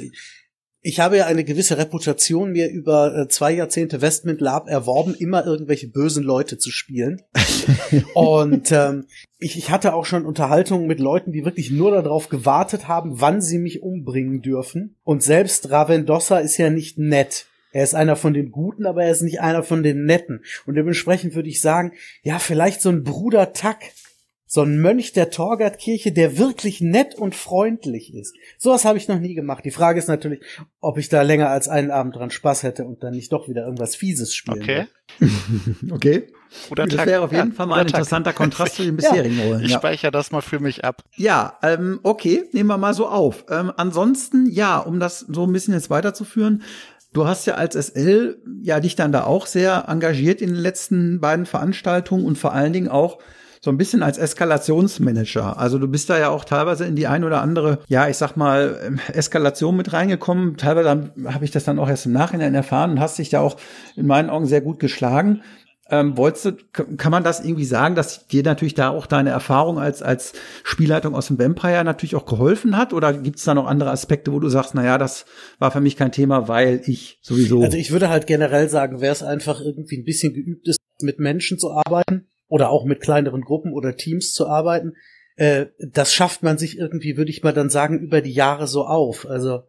ich, 0.82 1.00
habe 1.00 1.16
ja 1.16 1.26
eine 1.26 1.44
gewisse 1.44 1.78
Reputation 1.78 2.52
mir 2.52 2.70
über 2.70 3.16
äh, 3.16 3.28
zwei 3.28 3.52
Jahrzehnte 3.52 4.00
Westmint 4.00 4.40
Lab 4.40 4.68
erworben, 4.68 5.14
immer 5.14 5.44
irgendwelche 5.44 5.88
bösen 5.88 6.24
Leute 6.24 6.58
zu 6.58 6.70
spielen. 6.70 7.22
Und 8.14 8.72
ähm, 8.72 9.06
ich, 9.38 9.56
ich 9.56 9.70
hatte 9.70 9.94
auch 9.94 10.06
schon 10.06 10.24
Unterhaltungen 10.24 10.86
mit 10.86 11.00
Leuten, 11.00 11.32
die 11.32 11.44
wirklich 11.44 11.70
nur 11.70 11.90
darauf 11.90 12.28
gewartet 12.28 12.88
haben, 12.88 13.20
wann 13.20 13.40
sie 13.40 13.58
mich 13.58 13.82
umbringen 13.82 14.42
dürfen. 14.42 14.96
Und 15.04 15.22
selbst 15.22 15.70
Ravendossa 15.70 16.38
ist 16.38 16.56
ja 16.56 16.70
nicht 16.70 16.98
nett. 16.98 17.46
Er 17.72 17.84
ist 17.84 17.94
einer 17.94 18.16
von 18.16 18.34
den 18.34 18.50
Guten, 18.50 18.86
aber 18.86 19.04
er 19.04 19.12
ist 19.12 19.22
nicht 19.22 19.40
einer 19.40 19.62
von 19.62 19.82
den 19.82 20.04
Netten. 20.04 20.42
Und 20.66 20.74
dementsprechend 20.74 21.34
würde 21.34 21.48
ich 21.48 21.60
sagen, 21.60 21.92
ja, 22.22 22.38
vielleicht 22.38 22.80
so 22.80 22.88
ein 22.88 23.04
Bruder 23.04 23.52
Tack, 23.52 23.78
so 24.52 24.62
ein 24.62 24.80
Mönch 24.80 25.12
der 25.12 25.30
Torgartkirche, 25.30 26.10
der 26.10 26.36
wirklich 26.36 26.80
nett 26.80 27.14
und 27.14 27.36
freundlich 27.36 28.12
ist. 28.12 28.34
Sowas 28.58 28.84
habe 28.84 28.98
ich 28.98 29.06
noch 29.06 29.20
nie 29.20 29.34
gemacht. 29.34 29.64
Die 29.64 29.70
Frage 29.70 30.00
ist 30.00 30.08
natürlich, 30.08 30.40
ob 30.80 30.98
ich 30.98 31.08
da 31.08 31.22
länger 31.22 31.50
als 31.50 31.68
einen 31.68 31.92
Abend 31.92 32.16
dran 32.16 32.30
Spaß 32.32 32.64
hätte 32.64 32.84
und 32.84 33.04
dann 33.04 33.14
nicht 33.14 33.32
doch 33.32 33.48
wieder 33.48 33.62
irgendwas 33.64 33.94
Fieses 33.94 34.34
spielen 34.34 34.60
Okay. 34.62 34.86
würde. 35.20 35.32
Okay. 35.92 36.26
Oder 36.68 36.86
das 36.86 36.96
Tag. 36.96 37.06
wäre 37.06 37.22
auf 37.22 37.30
jeden 37.30 37.50
Ja, 37.50 37.54
Fall 37.54 37.66
mal 37.66 37.74
ein 37.76 37.86
Tag. 37.86 38.00
interessanter 38.00 38.32
Kontrast 38.32 38.74
zu 38.74 38.82
den 38.82 38.96
bisherigen 38.96 39.38
Rollen. 39.38 39.62
Ich 39.64 39.70
Ja. 39.70 39.78
speichere 39.78 40.10
das 40.10 40.32
mal 40.32 40.40
für 40.40 40.58
mich 40.58 40.84
ab. 40.84 41.04
Ja, 41.16 41.56
ähm, 41.62 42.00
okay, 42.02 42.42
nehmen 42.52 42.68
wir 42.70 42.76
mal 42.78 42.92
so 42.94 43.06
auf. 43.06 43.44
Ähm, 43.50 43.70
ansonsten, 43.76 44.50
ja, 44.50 44.78
um 44.80 44.98
das 44.98 45.20
so 45.20 45.44
ein 45.46 45.52
bisschen 45.52 45.74
jetzt 45.74 45.90
weiterzuführen, 45.90 46.62
du 47.12 47.28
hast 47.28 47.46
ja 47.46 47.54
als 47.54 47.76
SL 47.76 48.42
ja 48.62 48.80
dich 48.80 48.96
dann 48.96 49.12
da 49.12 49.24
auch 49.24 49.46
sehr 49.46 49.84
engagiert 49.86 50.40
in 50.42 50.48
den 50.48 50.58
letzten 50.60 51.20
beiden 51.20 51.46
Veranstaltungen 51.46 52.24
und 52.24 52.36
vor 52.36 52.52
allen 52.52 52.72
Dingen 52.72 52.88
auch 52.88 53.18
so 53.62 53.70
ein 53.70 53.76
bisschen 53.76 54.02
als 54.02 54.16
Eskalationsmanager. 54.16 55.58
Also 55.58 55.78
du 55.78 55.86
bist 55.86 56.08
da 56.08 56.18
ja 56.18 56.30
auch 56.30 56.44
teilweise 56.44 56.86
in 56.86 56.96
die 56.96 57.06
ein 57.06 57.24
oder 57.24 57.42
andere, 57.42 57.80
ja, 57.88 58.08
ich 58.08 58.16
sag 58.16 58.34
mal, 58.36 58.80
ähm, 58.82 59.00
Eskalation 59.12 59.76
mit 59.76 59.92
reingekommen. 59.92 60.56
Teilweise 60.56 61.12
habe 61.26 61.44
ich 61.44 61.50
das 61.50 61.64
dann 61.64 61.78
auch 61.78 61.88
erst 61.88 62.06
im 62.06 62.12
Nachhinein 62.12 62.54
erfahren 62.54 62.92
und 62.92 63.00
hast 63.00 63.18
dich 63.18 63.28
da 63.28 63.40
auch 63.40 63.56
in 63.96 64.06
meinen 64.06 64.30
Augen 64.30 64.46
sehr 64.46 64.62
gut 64.62 64.78
geschlagen. 64.78 65.42
Ähm, 65.90 66.16
wolltest 66.16 66.44
du, 66.44 66.52
kann 66.96 67.10
man 67.10 67.24
das 67.24 67.44
irgendwie 67.44 67.64
sagen, 67.64 67.96
dass 67.96 68.28
dir 68.28 68.44
natürlich 68.44 68.74
da 68.74 68.90
auch 68.90 69.06
deine 69.06 69.30
Erfahrung 69.30 69.78
als, 69.78 70.02
als 70.02 70.32
Spielleitung 70.62 71.14
aus 71.16 71.26
dem 71.26 71.38
Vampire 71.38 71.84
natürlich 71.84 72.14
auch 72.14 72.26
geholfen 72.26 72.76
hat? 72.76 72.94
Oder 72.94 73.12
gibt 73.12 73.38
es 73.38 73.44
da 73.44 73.54
noch 73.54 73.66
andere 73.66 73.90
Aspekte, 73.90 74.32
wo 74.32 74.38
du 74.38 74.48
sagst, 74.48 74.74
na 74.74 74.84
ja, 74.84 74.98
das 74.98 75.26
war 75.58 75.70
für 75.72 75.80
mich 75.80 75.96
kein 75.96 76.12
Thema, 76.12 76.48
weil 76.48 76.80
ich 76.86 77.18
sowieso. 77.22 77.60
Also 77.62 77.76
ich 77.76 77.90
würde 77.90 78.08
halt 78.08 78.26
generell 78.26 78.68
sagen, 78.70 79.00
wer 79.00 79.12
es 79.12 79.22
einfach 79.22 79.60
irgendwie 79.60 79.98
ein 79.98 80.04
bisschen 80.04 80.32
geübt 80.32 80.68
ist, 80.68 80.78
mit 81.02 81.18
Menschen 81.18 81.58
zu 81.58 81.72
arbeiten 81.72 82.29
oder 82.50 82.68
auch 82.68 82.84
mit 82.84 83.00
kleineren 83.00 83.40
Gruppen 83.40 83.72
oder 83.72 83.96
Teams 83.96 84.34
zu 84.34 84.46
arbeiten, 84.46 84.92
äh, 85.36 85.66
das 85.78 86.12
schafft 86.12 86.42
man 86.42 86.58
sich 86.58 86.76
irgendwie, 86.76 87.16
würde 87.16 87.30
ich 87.30 87.42
mal 87.42 87.54
dann 87.54 87.70
sagen, 87.70 87.98
über 88.00 88.20
die 88.20 88.32
Jahre 88.32 88.66
so 88.66 88.84
auf. 88.84 89.26
Also 89.26 89.62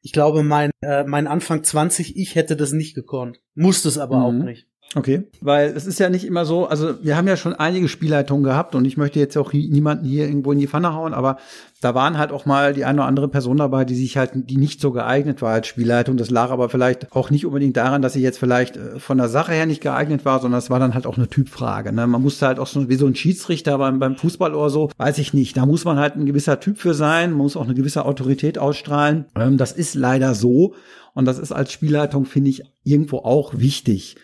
ich 0.00 0.12
glaube, 0.12 0.42
mein, 0.42 0.70
äh, 0.80 1.04
mein 1.04 1.26
Anfang 1.26 1.62
20, 1.64 2.16
ich 2.16 2.34
hätte 2.36 2.56
das 2.56 2.72
nicht 2.72 2.94
gekonnt. 2.94 3.40
Musste 3.54 3.88
es 3.88 3.98
aber 3.98 4.18
Mhm. 4.18 4.24
auch 4.24 4.44
nicht. 4.44 4.66
Okay, 4.94 5.28
weil 5.42 5.68
es 5.76 5.86
ist 5.86 6.00
ja 6.00 6.08
nicht 6.08 6.24
immer 6.24 6.46
so, 6.46 6.66
also 6.66 6.94
wir 7.02 7.16
haben 7.16 7.28
ja 7.28 7.36
schon 7.36 7.52
einige 7.52 7.88
Spielleitungen 7.88 8.42
gehabt 8.42 8.74
und 8.74 8.86
ich 8.86 8.96
möchte 8.96 9.18
jetzt 9.18 9.36
auch 9.36 9.52
niemanden 9.52 10.06
hier 10.06 10.26
irgendwo 10.26 10.52
in 10.52 10.58
die 10.58 10.66
Pfanne 10.66 10.94
hauen, 10.94 11.12
aber 11.12 11.36
da 11.80 11.94
waren 11.94 12.16
halt 12.16 12.32
auch 12.32 12.46
mal 12.46 12.72
die 12.72 12.86
eine 12.86 13.00
oder 13.00 13.08
andere 13.08 13.28
Person 13.28 13.58
dabei, 13.58 13.84
die 13.84 13.94
sich 13.94 14.16
halt, 14.16 14.30
die 14.34 14.56
nicht 14.56 14.80
so 14.80 14.90
geeignet 14.90 15.42
war 15.42 15.52
als 15.52 15.66
Spielleitung. 15.66 16.16
Das 16.16 16.30
lag 16.30 16.50
aber 16.50 16.70
vielleicht 16.70 17.12
auch 17.12 17.30
nicht 17.30 17.46
unbedingt 17.46 17.76
daran, 17.76 18.02
dass 18.02 18.14
sie 18.14 18.22
jetzt 18.22 18.38
vielleicht 18.38 18.76
äh, 18.76 18.98
von 18.98 19.18
der 19.18 19.28
Sache 19.28 19.52
her 19.52 19.66
nicht 19.66 19.82
geeignet 19.82 20.24
war, 20.24 20.40
sondern 20.40 20.58
es 20.58 20.70
war 20.70 20.80
dann 20.80 20.94
halt 20.94 21.06
auch 21.06 21.18
eine 21.18 21.28
Typfrage. 21.28 21.92
Ne? 21.92 22.06
Man 22.06 22.22
musste 22.22 22.46
halt 22.46 22.58
auch 22.58 22.66
so 22.66 22.88
wie 22.88 22.96
so 22.96 23.06
ein 23.06 23.14
Schiedsrichter 23.14 23.78
beim, 23.78 23.98
beim 23.98 24.16
Fußball 24.16 24.54
oder 24.54 24.70
so, 24.70 24.90
weiß 24.96 25.18
ich 25.18 25.34
nicht. 25.34 25.56
Da 25.56 25.66
muss 25.66 25.84
man 25.84 25.98
halt 25.98 26.16
ein 26.16 26.26
gewisser 26.26 26.58
Typ 26.60 26.78
für 26.78 26.94
sein, 26.94 27.32
muss 27.32 27.56
auch 27.56 27.64
eine 27.64 27.74
gewisse 27.74 28.06
Autorität 28.06 28.58
ausstrahlen. 28.58 29.26
Ähm, 29.36 29.56
das 29.58 29.72
ist 29.72 29.94
leider 29.94 30.34
so 30.34 30.74
und 31.14 31.26
das 31.26 31.38
ist 31.38 31.52
als 31.52 31.72
Spielleitung, 31.72 32.24
finde 32.24 32.50
ich, 32.50 32.62
irgendwo 32.82 33.18
auch 33.18 33.58
wichtig. 33.58 34.16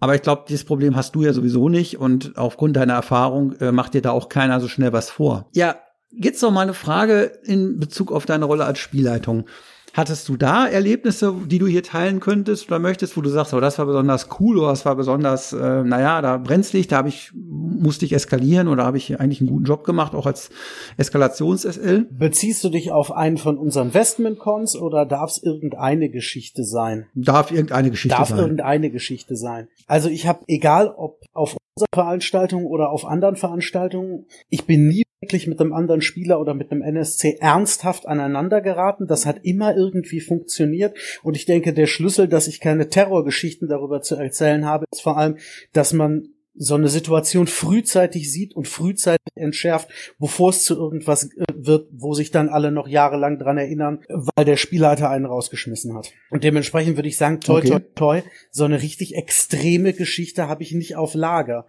Aber 0.00 0.14
ich 0.14 0.22
glaube, 0.22 0.44
dieses 0.48 0.64
Problem 0.64 0.96
hast 0.96 1.14
du 1.14 1.22
ja 1.22 1.32
sowieso 1.32 1.68
nicht 1.68 1.98
und 1.98 2.36
aufgrund 2.36 2.76
deiner 2.76 2.94
Erfahrung 2.94 3.54
äh, 3.60 3.70
macht 3.70 3.94
dir 3.94 4.02
da 4.02 4.10
auch 4.10 4.28
keiner 4.28 4.60
so 4.60 4.66
schnell 4.66 4.92
was 4.92 5.10
vor. 5.10 5.48
Ja, 5.52 5.76
jetzt 6.10 6.42
noch 6.42 6.50
mal 6.50 6.62
eine 6.62 6.74
Frage 6.74 7.32
in 7.44 7.78
Bezug 7.78 8.10
auf 8.10 8.26
deine 8.26 8.46
Rolle 8.46 8.64
als 8.64 8.78
Spielleitung. 8.78 9.44
Hattest 9.92 10.28
du 10.28 10.36
da 10.36 10.66
Erlebnisse, 10.66 11.34
die 11.46 11.58
du 11.58 11.66
hier 11.66 11.82
teilen 11.82 12.20
könntest 12.20 12.68
oder 12.68 12.78
möchtest, 12.78 13.16
wo 13.16 13.20
du 13.20 13.28
sagst, 13.28 13.52
oh, 13.54 13.60
das 13.60 13.78
war 13.78 13.86
besonders 13.86 14.28
cool 14.38 14.58
oder 14.58 14.68
das 14.68 14.84
war 14.84 14.96
besonders, 14.96 15.52
äh, 15.52 15.82
naja, 15.82 16.22
da 16.22 16.36
brenzlig, 16.38 16.88
da 16.88 16.98
habe 16.98 17.08
ich, 17.08 17.32
musste 17.34 18.04
ich 18.04 18.12
eskalieren 18.12 18.68
oder 18.68 18.84
habe 18.84 18.96
ich 18.96 19.20
eigentlich 19.20 19.40
einen 19.40 19.50
guten 19.50 19.64
Job 19.64 19.84
gemacht, 19.84 20.14
auch 20.14 20.26
als 20.26 20.50
Eskalations-SL? 20.96 22.06
Beziehst 22.10 22.62
du 22.64 22.68
dich 22.68 22.92
auf 22.92 23.12
einen 23.12 23.36
von 23.36 23.58
unseren 23.58 23.88
Investment-Cons 23.88 24.76
oder 24.76 25.04
darf 25.04 25.30
es 25.30 25.42
irgendeine 25.42 26.08
Geschichte 26.08 26.64
sein? 26.64 27.06
Darf 27.14 27.50
irgendeine 27.50 27.90
Geschichte 27.90 28.16
darf 28.16 28.28
sein. 28.28 28.36
Darf 28.36 28.46
irgendeine 28.46 28.90
Geschichte 28.90 29.36
sein. 29.36 29.68
Also 29.86 30.08
ich 30.08 30.26
habe, 30.26 30.40
egal 30.46 30.94
ob 30.96 31.20
auf 31.32 31.56
unserer 31.74 31.88
Veranstaltung 31.94 32.66
oder 32.66 32.90
auf 32.90 33.04
anderen 33.04 33.36
Veranstaltungen, 33.36 34.26
ich 34.48 34.66
bin 34.66 34.88
nie 34.88 35.04
wirklich 35.20 35.46
mit 35.46 35.60
einem 35.60 35.72
anderen 35.72 36.00
Spieler 36.00 36.40
oder 36.40 36.54
mit 36.54 36.70
einem 36.70 36.82
NSC 36.82 37.36
ernsthaft 37.40 38.06
aneinander 38.06 38.60
geraten. 38.60 39.06
Das 39.06 39.26
hat 39.26 39.44
immer 39.44 39.76
irgendwie 39.76 40.20
funktioniert. 40.20 40.96
Und 41.22 41.36
ich 41.36 41.44
denke, 41.44 41.74
der 41.74 41.86
Schlüssel, 41.86 42.26
dass 42.26 42.48
ich 42.48 42.60
keine 42.60 42.88
Terrorgeschichten 42.88 43.68
darüber 43.68 44.00
zu 44.00 44.16
erzählen 44.16 44.64
habe, 44.64 44.86
ist 44.90 45.02
vor 45.02 45.18
allem, 45.18 45.36
dass 45.72 45.92
man 45.92 46.28
so 46.62 46.74
eine 46.74 46.88
Situation 46.88 47.46
frühzeitig 47.46 48.30
sieht 48.30 48.54
und 48.54 48.68
frühzeitig 48.68 49.32
entschärft, 49.34 49.88
bevor 50.18 50.50
es 50.50 50.62
zu 50.62 50.76
irgendwas 50.76 51.24
äh, 51.24 51.44
wird, 51.54 51.88
wo 51.90 52.12
sich 52.12 52.30
dann 52.30 52.50
alle 52.50 52.70
noch 52.70 52.86
jahrelang 52.86 53.38
dran 53.38 53.56
erinnern, 53.56 54.00
weil 54.08 54.44
der 54.44 54.58
Spielleiter 54.58 55.08
einen 55.08 55.24
rausgeschmissen 55.24 55.94
hat. 55.94 56.12
Und 56.28 56.44
dementsprechend 56.44 56.96
würde 56.96 57.08
ich 57.08 57.16
sagen, 57.16 57.40
toi, 57.40 57.62
toi, 57.62 57.80
toi, 57.94 58.22
so 58.50 58.64
eine 58.64 58.82
richtig 58.82 59.14
extreme 59.14 59.94
Geschichte 59.94 60.48
habe 60.48 60.62
ich 60.62 60.72
nicht 60.72 60.96
auf 60.96 61.14
Lager 61.14 61.66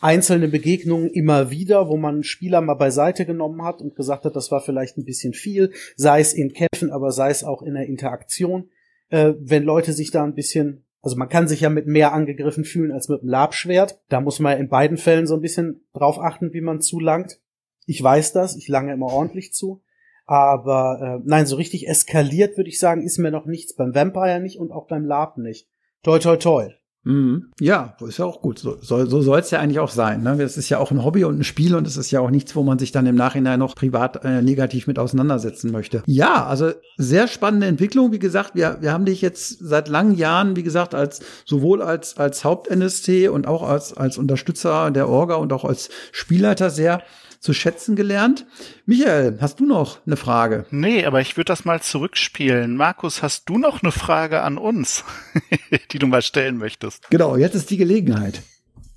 einzelne 0.00 0.48
Begegnungen 0.48 1.10
immer 1.10 1.50
wieder, 1.50 1.88
wo 1.88 1.96
man 1.96 2.16
einen 2.16 2.24
Spieler 2.24 2.60
mal 2.60 2.74
beiseite 2.74 3.26
genommen 3.26 3.62
hat 3.62 3.80
und 3.80 3.96
gesagt 3.96 4.24
hat, 4.24 4.34
das 4.34 4.50
war 4.50 4.60
vielleicht 4.60 4.96
ein 4.96 5.04
bisschen 5.04 5.34
viel, 5.34 5.72
sei 5.96 6.20
es 6.20 6.32
in 6.32 6.52
Kämpfen, 6.52 6.90
aber 6.90 7.12
sei 7.12 7.30
es 7.30 7.44
auch 7.44 7.62
in 7.62 7.74
der 7.74 7.86
Interaktion. 7.86 8.70
Äh, 9.10 9.34
wenn 9.38 9.62
Leute 9.62 9.92
sich 9.92 10.10
da 10.10 10.24
ein 10.24 10.34
bisschen, 10.34 10.84
also 11.02 11.16
man 11.16 11.28
kann 11.28 11.48
sich 11.48 11.60
ja 11.60 11.70
mit 11.70 11.86
mehr 11.86 12.12
angegriffen 12.12 12.64
fühlen 12.64 12.92
als 12.92 13.08
mit 13.08 13.20
einem 13.20 13.30
Labschwert. 13.30 14.00
Da 14.08 14.20
muss 14.20 14.38
man 14.38 14.58
in 14.58 14.68
beiden 14.68 14.98
Fällen 14.98 15.26
so 15.26 15.34
ein 15.34 15.40
bisschen 15.40 15.86
drauf 15.94 16.18
achten, 16.18 16.52
wie 16.52 16.60
man 16.60 16.80
zulangt. 16.80 17.40
Ich 17.86 18.02
weiß 18.02 18.32
das, 18.32 18.56
ich 18.56 18.68
lange 18.68 18.92
immer 18.92 19.06
ordentlich 19.06 19.52
zu. 19.54 19.82
Aber 20.26 21.20
äh, 21.20 21.22
nein, 21.24 21.46
so 21.46 21.56
richtig 21.56 21.88
eskaliert, 21.88 22.56
würde 22.56 22.68
ich 22.70 22.78
sagen, 22.78 23.02
ist 23.02 23.18
mir 23.18 23.30
noch 23.30 23.46
nichts. 23.46 23.74
Beim 23.74 23.94
Vampire 23.94 24.40
nicht 24.40 24.58
und 24.60 24.70
auch 24.70 24.86
beim 24.86 25.04
Lab 25.04 25.38
nicht. 25.38 25.68
Toi, 26.02 26.18
toi, 26.18 26.36
toi. 26.36 26.68
Mhm. 27.04 27.50
Ja, 27.58 27.96
ist 28.06 28.18
ja 28.18 28.26
auch 28.26 28.42
gut. 28.42 28.58
So, 28.58 28.76
so, 28.80 29.06
so 29.06 29.22
soll 29.22 29.40
es 29.40 29.50
ja 29.50 29.58
eigentlich 29.58 29.78
auch 29.78 29.90
sein. 29.90 30.22
Ne? 30.22 30.36
Das 30.36 30.56
ist 30.58 30.68
ja 30.68 30.78
auch 30.78 30.90
ein 30.90 31.02
Hobby 31.02 31.24
und 31.24 31.38
ein 31.38 31.44
Spiel 31.44 31.74
und 31.74 31.86
es 31.86 31.96
ist 31.96 32.10
ja 32.10 32.20
auch 32.20 32.30
nichts, 32.30 32.54
wo 32.54 32.62
man 32.62 32.78
sich 32.78 32.92
dann 32.92 33.06
im 33.06 33.14
Nachhinein 33.14 33.58
noch 33.58 33.74
privat 33.74 34.24
äh, 34.24 34.42
negativ 34.42 34.86
mit 34.86 34.98
auseinandersetzen 34.98 35.72
möchte. 35.72 36.02
Ja, 36.06 36.44
also 36.44 36.72
sehr 36.98 37.26
spannende 37.26 37.66
Entwicklung. 37.66 38.12
Wie 38.12 38.18
gesagt, 38.18 38.54
wir, 38.54 38.78
wir 38.80 38.92
haben 38.92 39.06
dich 39.06 39.22
jetzt 39.22 39.58
seit 39.60 39.88
langen 39.88 40.14
Jahren, 40.14 40.56
wie 40.56 40.62
gesagt, 40.62 40.94
als 40.94 41.20
sowohl 41.46 41.80
als, 41.80 42.18
als 42.18 42.44
Haupt-NST 42.44 43.28
und 43.30 43.46
auch 43.46 43.62
als, 43.62 43.96
als 43.96 44.18
Unterstützer 44.18 44.90
der 44.90 45.08
Orga 45.08 45.36
und 45.36 45.52
auch 45.54 45.64
als 45.64 45.88
Spielleiter 46.12 46.68
sehr 46.68 47.02
zu 47.40 47.54
schätzen 47.54 47.96
gelernt. 47.96 48.46
Michael, 48.84 49.38
hast 49.40 49.60
du 49.60 49.66
noch 49.66 49.98
eine 50.06 50.16
Frage? 50.16 50.66
Nee, 50.70 51.06
aber 51.06 51.20
ich 51.20 51.36
würde 51.36 51.46
das 51.46 51.64
mal 51.64 51.80
zurückspielen. 51.80 52.76
Markus, 52.76 53.22
hast 53.22 53.48
du 53.48 53.58
noch 53.58 53.82
eine 53.82 53.92
Frage 53.92 54.42
an 54.42 54.58
uns, 54.58 55.04
die 55.90 55.98
du 55.98 56.06
mal 56.06 56.22
stellen 56.22 56.58
möchtest? 56.58 57.10
Genau, 57.10 57.36
jetzt 57.36 57.54
ist 57.54 57.70
die 57.70 57.78
Gelegenheit. 57.78 58.42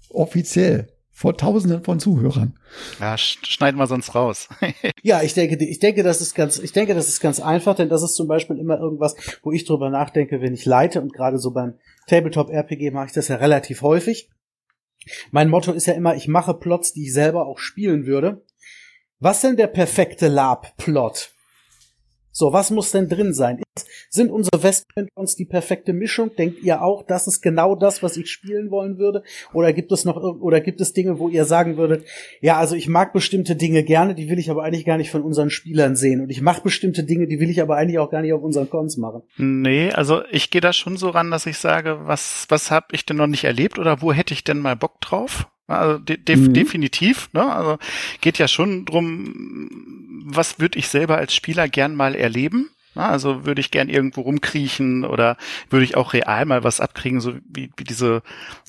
Offiziell. 0.09 0.89
Vor 1.15 1.37
tausenden 1.37 1.83
von 1.83 1.99
Zuhörern. 1.99 2.57
Ja, 2.99 3.17
schneiden 3.17 3.77
wir 3.77 3.87
sonst 3.87 4.15
raus. 4.15 4.49
ja, 5.03 5.21
ich 5.21 5.35
denke, 5.35 5.63
ich 5.63 5.79
denke, 5.79 6.01
das 6.01 6.21
ist 6.21 6.33
ganz, 6.33 6.57
ich 6.57 6.73
denke, 6.73 6.95
das 6.95 7.07
ist 7.07 7.21
ganz 7.21 7.39
einfach, 7.39 7.75
denn 7.75 7.87
das 7.87 8.01
ist 8.01 8.15
zum 8.15 8.27
Beispiel 8.27 8.57
immer 8.57 8.79
irgendwas, 8.79 9.15
wo 9.43 9.51
ich 9.51 9.63
drüber 9.63 9.89
nachdenke, 9.91 10.41
wenn 10.41 10.55
ich 10.55 10.65
leite 10.65 11.01
und 11.01 11.13
gerade 11.13 11.37
so 11.37 11.51
beim 11.51 11.75
Tabletop 12.07 12.49
RPG 12.49 12.91
mache 12.91 13.05
ich 13.05 13.11
das 13.13 13.27
ja 13.27 13.35
relativ 13.35 13.83
häufig. 13.83 14.29
Mein 15.31 15.49
Motto 15.49 15.71
ist 15.71 15.85
ja 15.85 15.93
immer, 15.93 16.15
ich 16.15 16.27
mache 16.27 16.53
Plots, 16.53 16.93
die 16.93 17.03
ich 17.03 17.13
selber 17.13 17.45
auch 17.45 17.59
spielen 17.59 18.05
würde. 18.05 18.45
Was 19.19 19.41
denn 19.41 19.57
der 19.57 19.67
perfekte 19.67 20.27
Lab-Plot? 20.27 21.32
So, 22.35 22.51
was 22.51 22.71
muss 22.71 22.89
denn 22.89 23.09
drin 23.09 23.31
sein? 23.31 23.61
Sind 24.09 24.31
unsere 24.31 24.63
Westprint-Ons 24.63 25.35
die 25.35 25.45
perfekte 25.45 25.93
Mischung? 25.93 26.35
Denkt 26.35 26.63
ihr 26.63 26.81
auch, 26.81 27.03
das 27.03 27.27
ist 27.27 27.41
genau 27.41 27.75
das, 27.75 28.01
was 28.01 28.17
ich 28.17 28.31
spielen 28.31 28.71
wollen 28.71 28.97
würde? 28.97 29.21
Oder 29.53 29.71
gibt 29.71 29.91
es 29.91 30.03
noch, 30.03 30.17
oder 30.17 30.59
gibt 30.59 30.81
es 30.81 30.93
Dinge, 30.93 31.19
wo 31.19 31.29
ihr 31.29 31.45
sagen 31.45 31.77
würdet, 31.77 32.05
ja, 32.41 32.57
also 32.57 32.75
ich 32.75 32.89
mag 32.89 33.13
bestimmte 33.13 33.55
Dinge 33.55 33.83
gerne, 33.83 34.15
die 34.15 34.31
will 34.31 34.39
ich 34.39 34.49
aber 34.49 34.63
eigentlich 34.63 34.85
gar 34.85 34.97
nicht 34.97 35.11
von 35.11 35.21
unseren 35.21 35.51
Spielern 35.51 35.95
sehen. 35.95 36.21
Und 36.21 36.31
ich 36.31 36.41
mache 36.41 36.63
bestimmte 36.63 37.03
Dinge, 37.03 37.27
die 37.27 37.39
will 37.39 37.51
ich 37.51 37.61
aber 37.61 37.77
eigentlich 37.77 37.99
auch 37.99 38.09
gar 38.09 38.23
nicht 38.23 38.33
auf 38.33 38.41
unseren 38.41 38.67
Cons 38.67 38.97
machen. 38.97 39.21
Nee, 39.37 39.91
also 39.91 40.23
ich 40.31 40.49
gehe 40.49 40.61
da 40.61 40.73
schon 40.73 40.97
so 40.97 41.09
ran, 41.09 41.29
dass 41.29 41.45
ich 41.45 41.59
sage, 41.59 41.99
was, 42.05 42.47
was 42.49 42.71
habe 42.71 42.87
ich 42.93 43.05
denn 43.05 43.17
noch 43.17 43.27
nicht 43.27 43.43
erlebt 43.43 43.77
oder 43.77 44.01
wo 44.01 44.11
hätte 44.11 44.33
ich 44.33 44.43
denn 44.43 44.57
mal 44.57 44.75
Bock 44.75 44.99
drauf? 45.01 45.47
Also 45.67 45.97
de 45.97 46.17
de 46.17 46.35
mhm. 46.35 46.53
definitiv, 46.53 47.29
ne? 47.33 47.53
Also 47.53 47.77
geht 48.21 48.37
ja 48.37 48.47
schon 48.47 48.85
drum, 48.85 49.69
was 50.25 50.59
würde 50.59 50.79
ich 50.79 50.87
selber 50.87 51.17
als 51.17 51.33
Spieler 51.33 51.67
gern 51.67 51.95
mal 51.95 52.15
erleben? 52.15 52.69
Also 52.95 53.45
würde 53.45 53.61
ich 53.61 53.71
gern 53.71 53.89
irgendwo 53.89 54.21
rumkriechen 54.21 55.03
oder 55.03 55.37
würde 55.69 55.83
ich 55.83 55.97
auch 55.97 56.13
real 56.13 56.45
mal 56.45 56.63
was 56.63 56.79
abkriegen, 56.79 57.21
so 57.21 57.33
wie, 57.49 57.71
wie 57.75 57.83
diese 57.83 58.21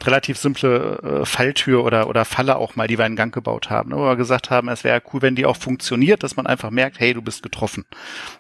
relativ 0.03 0.39
simple 0.39 1.21
äh, 1.23 1.27
Falltür 1.27 1.85
oder, 1.85 2.09
oder 2.09 2.25
Falle 2.25 2.57
auch 2.57 2.77
mal, 2.77 2.87
die 2.87 2.99
wir 2.99 3.07
in 3.07 3.17
Gang 3.17 3.35
gebaut 3.35 3.71
haben, 3.71 3.91
ne, 3.91 3.97
wo 3.97 4.05
wir 4.05 4.17
gesagt 4.17 4.51
haben, 4.51 4.69
es 4.69 4.85
wäre 4.85 5.03
cool, 5.13 5.23
wenn 5.23 5.35
die 5.35 5.47
auch 5.47 5.57
funktioniert, 5.57 6.23
dass 6.23 6.37
man 6.37 6.47
einfach 6.47 6.71
merkt, 6.71 7.01
hey, 7.01 7.13
du 7.13 7.23
bist 7.23 7.43
getroffen. 7.43 7.85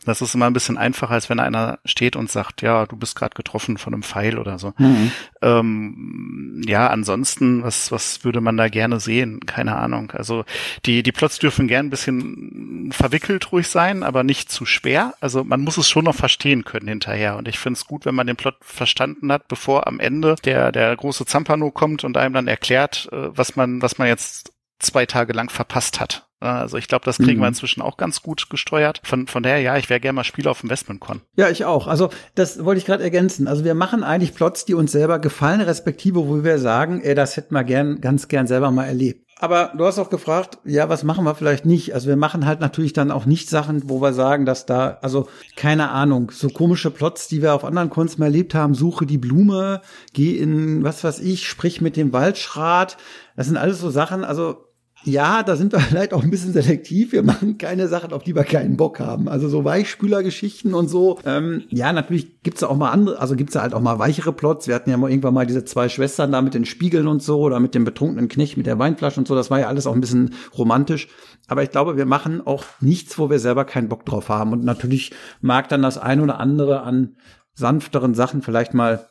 Das 0.05 0.23
ist 0.23 0.35
immer 0.35 0.47
ein 0.47 0.53
bisschen 0.53 0.79
einfacher, 0.79 1.12
als 1.12 1.29
wenn 1.29 1.41
einer 1.41 1.79
steht 1.85 2.17
und 2.17 2.31
sagt, 2.31 2.62
ja, 2.62 2.87
du 2.87 2.97
bist 2.97 3.17
gerade 3.17 3.35
getroffen 3.35 3.76
von 3.76 3.93
einem 3.93 4.03
Pfeil 4.03 4.38
oder 4.38 4.59
so. 4.59 4.73
Mhm. 4.79 5.12
Ähm, 5.43 6.62
ja, 6.67 6.88
ansonsten, 6.88 7.62
was, 7.62 7.93
was 7.93 8.25
würde 8.25 8.41
man 8.41 8.57
da 8.57 8.69
gerne 8.69 9.00
sehen? 9.00 9.41
Keine 9.47 9.76
Ahnung. 9.76 10.12
Also 10.12 10.45
die, 10.87 11.03
die 11.03 11.12
Plots 11.12 11.38
dürfen 11.38 11.69
gern 11.69 11.87
ein 11.87 11.91
bisschen 11.91 12.91
verwickelt 12.93 13.53
ruhig 13.53 13.69
sein, 13.69 14.03
aber 14.03 14.25
nicht 14.25 14.50
zu 14.50 14.64
schwer. 14.64 15.14
Also 15.21 15.45
man 15.45 15.61
muss 15.61 15.74
muss 15.76 15.87
es 15.87 15.90
schon 15.90 16.04
noch 16.04 16.14
verstehen 16.14 16.64
können 16.64 16.87
hinterher. 16.87 17.37
Und 17.37 17.49
ich 17.49 17.59
finde 17.59 17.78
es 17.78 17.87
gut, 17.87 18.04
wenn 18.04 18.14
man 18.14 18.26
den 18.26 18.37
Plot 18.37 18.57
verstanden 18.61 19.33
hat, 19.33 19.49
bevor 19.49 19.87
am 19.87 19.99
Ende 19.99 20.37
der, 20.45 20.71
der 20.71 20.95
große 20.97 21.26
Zampano 21.26 21.71
kommt 21.71 22.04
und 22.04 22.16
einem 22.16 22.35
dann 22.35 22.49
erklärt, 22.49 23.09
äh, 23.12 23.37
was 23.37 23.57
man, 23.57 23.83
was 23.83 23.99
man 23.99 24.09
jetzt 24.09 24.52
zwei 24.78 25.07
Tage 25.07 25.33
lang 25.33 25.50
verpasst 25.50 26.00
hat. 26.00 26.28
Also 26.40 26.76
ich 26.76 26.88
glaube, 26.88 27.07
das 27.07 27.16
kriegen 27.16 27.38
mhm. 27.38 27.45
wir 27.45 27.49
inzwischen 27.49 27.81
auch 27.81 27.97
ganz 27.97 28.23
gut 28.23 28.50
gesteuert. 28.50 29.00
Von, 29.02 29.26
von 29.26 29.43
daher, 29.43 29.61
ja, 29.61 29.78
ich 29.78 29.88
wäre 29.88 29.99
gerne 29.99 30.16
mal 30.16 30.25
Spieler 30.25 30.50
auf 30.50 30.62
InvestmentCon. 30.62 31.23
Ja, 31.37 31.49
ich 31.49 31.64
auch. 31.64 31.87
Also 31.87 32.11
das 32.35 32.62
wollte 32.64 32.78
ich 32.78 32.85
gerade 32.85 33.02
ergänzen. 33.02 33.49
Also 33.49 33.64
wir 33.64 33.75
machen 33.75 34.04
eigentlich 34.04 34.35
Plots, 34.35 34.66
die 34.66 34.75
uns 34.75 34.93
selber 34.93 35.19
gefallen, 35.19 35.62
respektive, 35.62 36.28
wo 36.28 36.45
wir 36.45 36.59
sagen, 36.59 37.00
ey, 37.00 37.14
das 37.14 37.38
hätten 37.38 37.54
wir 37.54 37.64
gern, 37.64 38.00
ganz 38.02 38.28
gern 38.28 38.47
selber 38.47 38.71
mal 38.71 38.85
erlebt. 38.85 39.24
Aber 39.38 39.73
du 39.76 39.85
hast 39.85 39.99
auch 39.99 40.11
gefragt, 40.11 40.59
ja, 40.64 40.88
was 40.88 41.03
machen 41.03 41.25
wir 41.25 41.35
vielleicht 41.35 41.67
nicht? 41.67 41.93
Also 41.93 42.09
wir 42.09 42.17
machen 42.17 42.47
halt 42.47 42.61
natürlich 42.61 42.93
dann 42.93 43.11
auch 43.11 43.26
nicht 43.26 43.49
Sachen, 43.49 43.88
wo 43.88 44.00
wir 44.00 44.12
sagen, 44.12 44.47
dass 44.47 44.64
da, 44.64 44.99
also 45.03 45.29
keine 45.57 45.91
Ahnung, 45.91 46.31
so 46.31 46.49
komische 46.49 46.91
Plots, 46.91 47.26
die 47.26 47.43
wir 47.43 47.55
auf 47.55 47.64
anderen 47.64 47.91
Kunst 47.91 48.19
mal 48.19 48.26
erlebt 48.26 48.55
haben, 48.55 48.75
suche 48.75 49.07
die 49.07 49.19
Blume, 49.19 49.83
geh 50.12 50.37
in, 50.38 50.85
was 50.85 51.03
weiß 51.03 51.19
ich, 51.21 51.49
sprich 51.49 51.81
mit 51.81 51.97
dem 51.97 52.12
Waldschrat. 52.12 52.97
Das 53.37 53.47
sind 53.47 53.57
alles 53.57 53.81
so 53.81 53.91
Sachen, 53.91 54.23
also 54.23 54.69
ja, 55.04 55.42
da 55.42 55.56
sind 55.56 55.73
wir 55.73 55.80
vielleicht 55.80 56.12
auch 56.14 56.23
ein 56.23 56.30
bisschen 56.30 56.52
selektiv. 56.52 57.12
Wir 57.12 57.23
machen 57.23 57.58
keine 57.58 57.88
Sachen, 57.88 58.12
auf 58.12 58.23
die 58.23 58.34
wir 58.34 58.44
keinen 58.44 58.76
Bock 58.76 59.00
haben. 59.00 59.28
Also 59.28 59.49
so 59.49 59.64
Weichspülergeschichten 59.64 60.75
und 60.75 60.88
so. 60.88 61.18
Ähm, 61.25 61.64
ja, 61.68 61.92
natürlich 61.92 62.42
gibt's 62.42 62.61
da 62.61 62.68
auch 62.68 62.76
mal 62.76 62.90
andere, 62.90 63.20
also 63.20 63.37
gibt's 63.37 63.54
da 63.54 63.62
halt 63.62 63.75
auch 63.75 63.80
mal 63.80 63.99
weichere 63.99 64.32
Plots. 64.32 64.66
Wir 64.66 64.75
hatten 64.75 64.90
ja 64.90 64.96
mal 64.96 65.11
irgendwann 65.11 65.34
mal 65.34 65.46
diese 65.46 65.64
zwei 65.64 65.88
Schwestern 65.88 66.32
da 66.32 66.42
mit 66.42 66.54
den 66.54 66.64
Spiegeln 66.64 67.06
und 67.06 67.23
so 67.23 67.40
oder 67.40 67.61
mit 67.61 67.75
dem 67.75 67.84
betrunkenen 67.84 68.28
Knecht 68.28 68.56
mit 68.56 68.66
der 68.66 68.78
Weinflasche 68.78 69.20
und 69.20 69.28
so. 69.28 69.34
Das 69.34 69.50
war 69.50 69.61
ja 69.61 69.68
alles 69.68 69.87
auch 69.87 69.94
ein 69.94 70.00
bisschen 70.00 70.34
romantisch. 70.56 71.08
Aber 71.46 71.62
ich 71.62 71.70
glaube, 71.70 71.96
wir 71.96 72.06
machen 72.06 72.46
auch 72.46 72.64
nichts, 72.80 73.18
wo 73.18 73.28
wir 73.28 73.38
selber 73.38 73.64
keinen 73.64 73.88
Bock 73.88 74.06
drauf 74.06 74.28
haben. 74.28 74.52
Und 74.52 74.64
natürlich 74.64 75.12
mag 75.40 75.68
dann 75.68 75.82
das 75.82 75.99
ein 75.99 76.20
oder 76.20 76.40
andere 76.40 76.82
an 76.82 77.16
sanfteren 77.54 78.14
Sachen 78.14 78.42
vielleicht 78.42 78.75
mal 78.75 79.06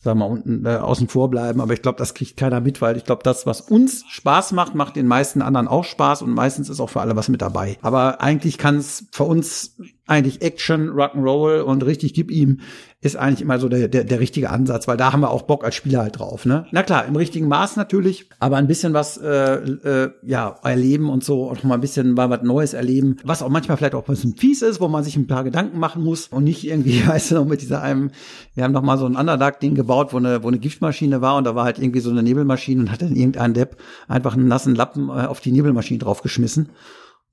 sagen 0.00 0.18
wir 0.18 0.26
unten 0.26 0.64
äh, 0.64 0.76
außen 0.76 1.08
vor 1.08 1.28
bleiben. 1.30 1.60
Aber 1.60 1.74
ich 1.74 1.82
glaube, 1.82 1.98
das 1.98 2.14
kriegt 2.14 2.36
keiner 2.36 2.60
mit, 2.60 2.80
weil 2.80 2.96
ich 2.96 3.04
glaube, 3.04 3.22
das, 3.22 3.46
was 3.46 3.60
uns 3.60 4.04
Spaß 4.08 4.52
macht, 4.52 4.74
macht 4.74 4.96
den 4.96 5.06
meisten 5.06 5.42
anderen 5.42 5.68
auch 5.68 5.84
Spaß 5.84 6.22
und 6.22 6.30
meistens 6.30 6.68
ist 6.68 6.80
auch 6.80 6.90
für 6.90 7.00
alle 7.00 7.16
was 7.16 7.28
mit 7.28 7.42
dabei. 7.42 7.78
Aber 7.82 8.20
eigentlich 8.20 8.58
kann 8.58 8.76
es 8.76 9.06
für 9.12 9.24
uns 9.24 9.76
eigentlich 10.06 10.42
Action, 10.42 10.90
Rock'n'Roll 10.90 11.60
und 11.60 11.84
richtig 11.84 12.14
gib 12.14 12.30
ihm 12.30 12.60
ist 13.02 13.16
eigentlich 13.16 13.40
immer 13.40 13.58
so 13.58 13.70
der, 13.70 13.88
der, 13.88 14.04
der 14.04 14.20
richtige 14.20 14.50
Ansatz, 14.50 14.86
weil 14.86 14.98
da 14.98 15.12
haben 15.12 15.20
wir 15.20 15.30
auch 15.30 15.42
Bock 15.42 15.64
als 15.64 15.74
Spieler 15.74 16.00
halt 16.00 16.18
drauf. 16.18 16.44
Ne? 16.44 16.66
Na 16.70 16.82
klar, 16.82 17.06
im 17.06 17.16
richtigen 17.16 17.48
Maß 17.48 17.76
natürlich, 17.76 18.28
aber 18.38 18.56
ein 18.58 18.66
bisschen 18.66 18.92
was 18.92 19.16
äh, 19.16 19.54
äh, 19.54 20.10
ja 20.22 20.56
erleben 20.62 21.08
und 21.08 21.24
so 21.24 21.44
und 21.44 21.64
mal 21.64 21.76
ein 21.76 21.80
bisschen 21.80 22.12
mal 22.12 22.28
was 22.28 22.42
Neues 22.42 22.74
erleben, 22.74 23.16
was 23.24 23.42
auch 23.42 23.48
manchmal 23.48 23.78
vielleicht 23.78 23.94
auch 23.94 24.06
ein 24.06 24.14
bisschen 24.14 24.36
fies 24.36 24.60
ist, 24.60 24.82
wo 24.82 24.88
man 24.88 25.02
sich 25.02 25.16
ein 25.16 25.26
paar 25.26 25.44
Gedanken 25.44 25.78
machen 25.78 26.04
muss 26.04 26.26
und 26.26 26.44
nicht 26.44 26.66
irgendwie, 26.66 27.06
weißt 27.06 27.30
du, 27.30 27.34
noch 27.36 27.46
mit 27.46 27.62
dieser 27.62 27.80
einem, 27.80 28.10
wir 28.54 28.64
haben 28.64 28.72
noch 28.72 28.82
mal 28.82 28.98
so 28.98 29.06
ein 29.06 29.16
Underdark-Ding 29.16 29.74
gebaut, 29.74 30.12
wo 30.12 30.18
eine, 30.18 30.42
wo 30.42 30.48
eine 30.48 30.58
Giftmaschine 30.58 31.22
war 31.22 31.36
und 31.36 31.44
da 31.44 31.54
war 31.54 31.64
halt 31.64 31.78
irgendwie 31.78 32.00
so 32.00 32.10
eine 32.10 32.22
Nebelmaschine 32.22 32.82
und 32.82 32.92
hat 32.92 33.00
dann 33.00 33.16
irgendein 33.16 33.54
Depp 33.54 33.78
einfach 34.08 34.34
einen 34.34 34.46
nassen 34.46 34.74
Lappen 34.74 35.08
äh, 35.08 35.24
auf 35.24 35.40
die 35.40 35.52
Nebelmaschine 35.52 36.00
draufgeschmissen. 36.00 36.68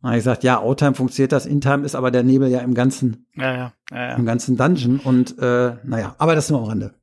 Und 0.01 0.11
ich 0.11 0.17
gesagt, 0.17 0.43
ja, 0.43 0.59
Outtime 0.59 0.93
funktioniert 0.93 1.31
das, 1.31 1.45
Intime 1.45 1.83
ist 1.83 1.95
aber 1.95 2.11
der 2.11 2.23
Nebel 2.23 2.49
ja 2.49 2.59
im 2.59 2.73
ganzen, 2.73 3.25
ja, 3.35 3.53
ja, 3.53 3.73
ja, 3.91 3.97
ja. 3.97 4.15
im 4.15 4.25
ganzen 4.25 4.55
Dungeon 4.55 4.99
und 4.99 5.39
äh, 5.39 5.75
naja, 5.83 6.15
aber 6.17 6.35
das 6.35 6.49
nur 6.49 6.59
am 6.59 6.65
Rande. 6.65 6.93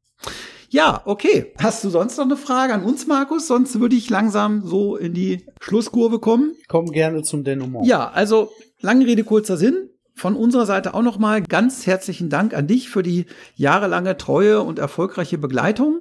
Ja, 0.74 1.02
okay. 1.04 1.52
Hast 1.62 1.84
du 1.84 1.88
sonst 1.90 2.16
noch 2.16 2.24
eine 2.24 2.36
Frage 2.36 2.74
an 2.74 2.82
uns, 2.82 3.06
Markus? 3.06 3.46
Sonst 3.46 3.78
würde 3.78 3.94
ich 3.94 4.10
langsam 4.10 4.62
so 4.64 4.96
in 4.96 5.14
die 5.14 5.46
Schlusskurve 5.60 6.18
kommen. 6.18 6.56
Komm 6.66 6.86
gerne 6.86 7.22
zum 7.22 7.44
Denouement. 7.44 7.86
Ja, 7.86 8.10
also 8.10 8.50
lange 8.80 9.06
Rede, 9.06 9.22
kurzer 9.22 9.56
Sinn. 9.56 9.90
Von 10.16 10.34
unserer 10.34 10.66
Seite 10.66 10.94
auch 10.94 11.02
nochmal 11.02 11.42
ganz 11.42 11.86
herzlichen 11.86 12.28
Dank 12.28 12.54
an 12.54 12.66
dich 12.66 12.88
für 12.88 13.04
die 13.04 13.26
jahrelange 13.54 14.16
treue 14.16 14.62
und 14.62 14.80
erfolgreiche 14.80 15.38
Begleitung. 15.38 16.00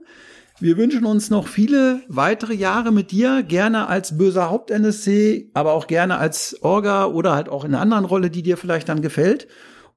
Wir 0.63 0.77
wünschen 0.77 1.03
uns 1.03 1.29
noch 1.29 1.50
viele 1.50 2.03
weitere 2.08 2.53
Jahre 2.53 2.93
mit 2.93 3.12
dir, 3.12 3.43
gerne 3.43 3.89
als 3.89 4.17
böser 4.17 4.50
Haupt-NSC, 4.50 5.51
aber 5.53 5.74
auch 5.74 5.88
gerne 5.88 6.20
als 6.20 6.58
Orga 6.63 7.08
oder 7.08 7.36
halt 7.36 7.50
auch 7.50 7.65
in 7.65 7.74
einer 7.74 7.82
anderen 7.82 8.05
Rolle, 8.05 8.29
die 8.29 8.43
dir 8.43 8.55
vielleicht 8.55 8.88
dann 8.88 9.01
gefällt. 9.01 9.50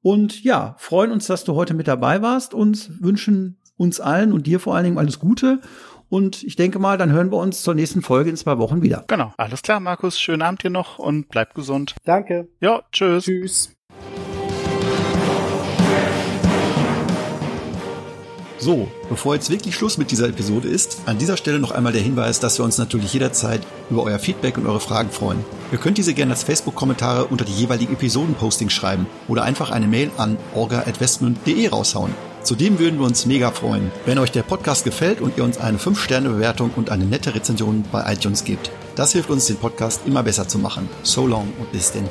Und 0.02 0.42
ja, 0.42 0.75
freuen 0.78 1.12
uns, 1.12 1.28
dass 1.28 1.44
du 1.44 1.54
heute 1.54 1.73
mit 1.73 1.87
dabei 1.87 2.20
warst 2.20 2.52
und 2.52 3.00
wünschen 3.00 3.58
uns 3.76 4.00
allen 4.00 4.32
und 4.32 4.49
dir 4.49 4.58
vor 4.58 4.75
allen 4.75 4.82
Dingen 4.82 4.99
alles 4.99 5.20
Gute. 5.20 5.61
Und 6.08 6.42
ich 6.42 6.56
denke 6.56 6.80
mal, 6.80 6.99
dann 6.99 7.12
hören 7.12 7.30
wir 7.30 7.38
uns 7.38 7.62
zur 7.62 7.76
nächsten 7.76 8.02
Folge 8.02 8.30
in 8.30 8.37
zwei 8.37 8.58
Wochen 8.58 8.82
wieder. 8.82 9.04
Genau. 9.06 9.32
Alles 9.37 9.62
klar, 9.62 9.78
Markus. 9.78 10.18
Schönen 10.18 10.42
Abend 10.42 10.64
dir 10.64 10.70
noch 10.70 10.99
und 10.99 11.28
bleib 11.28 11.54
gesund. 11.54 11.94
Danke. 12.04 12.49
Ja, 12.61 12.82
tschüss. 12.90 13.26
Tschüss. 13.26 13.75
So, 18.66 18.88
bevor 19.08 19.37
jetzt 19.37 19.49
wirklich 19.49 19.76
Schluss 19.76 19.96
mit 19.96 20.11
dieser 20.11 20.28
Episode 20.28 20.66
ist, 20.66 20.99
an 21.06 21.18
dieser 21.18 21.37
Stelle 21.37 21.61
noch 21.61 21.70
einmal 21.70 21.92
der 21.92 22.02
Hinweis, 22.02 22.40
dass 22.40 22.58
wir 22.58 22.64
uns 22.64 22.78
natürlich 22.78 23.12
jederzeit 23.12 23.61
über 23.90 24.02
euer 24.02 24.18
Feedback 24.18 24.58
und 24.58 24.66
eure 24.66 24.80
Fragen 24.80 25.11
freuen. 25.11 25.44
Ihr 25.70 25.78
könnt 25.78 25.99
diese 25.99 26.14
gerne 26.14 26.32
als 26.32 26.42
Facebook-Kommentare 26.42 27.26
unter 27.26 27.44
die 27.44 27.52
jeweiligen 27.52 27.92
Episoden-Postings 27.92 28.73
schreiben 28.73 29.06
oder 29.28 29.44
einfach 29.44 29.70
eine 29.70 29.87
Mail 29.87 30.11
an 30.16 30.37
orga.westmund.de 30.52 31.68
raushauen. 31.68 32.12
Zudem 32.42 32.80
würden 32.80 32.99
wir 32.99 33.06
uns 33.06 33.25
mega 33.25 33.52
freuen, 33.52 33.92
wenn 34.04 34.18
euch 34.18 34.32
der 34.32 34.42
Podcast 34.42 34.82
gefällt 34.82 35.20
und 35.20 35.38
ihr 35.38 35.44
uns 35.44 35.58
eine 35.58 35.78
5-Sterne-Bewertung 35.78 36.73
und 36.75 36.90
eine 36.90 37.04
nette 37.04 37.37
Rezension 37.37 37.85
bei 37.92 38.12
iTunes 38.12 38.42
gebt. 38.42 38.73
Das 38.96 39.12
hilft 39.12 39.30
uns, 39.30 39.46
den 39.46 39.58
Podcast 39.58 40.00
immer 40.06 40.25
besser 40.25 40.49
zu 40.49 40.58
machen. 40.58 40.88
So 41.04 41.28
long 41.28 41.52
und 41.61 41.70
bis 41.70 41.92
denn. 41.92 42.08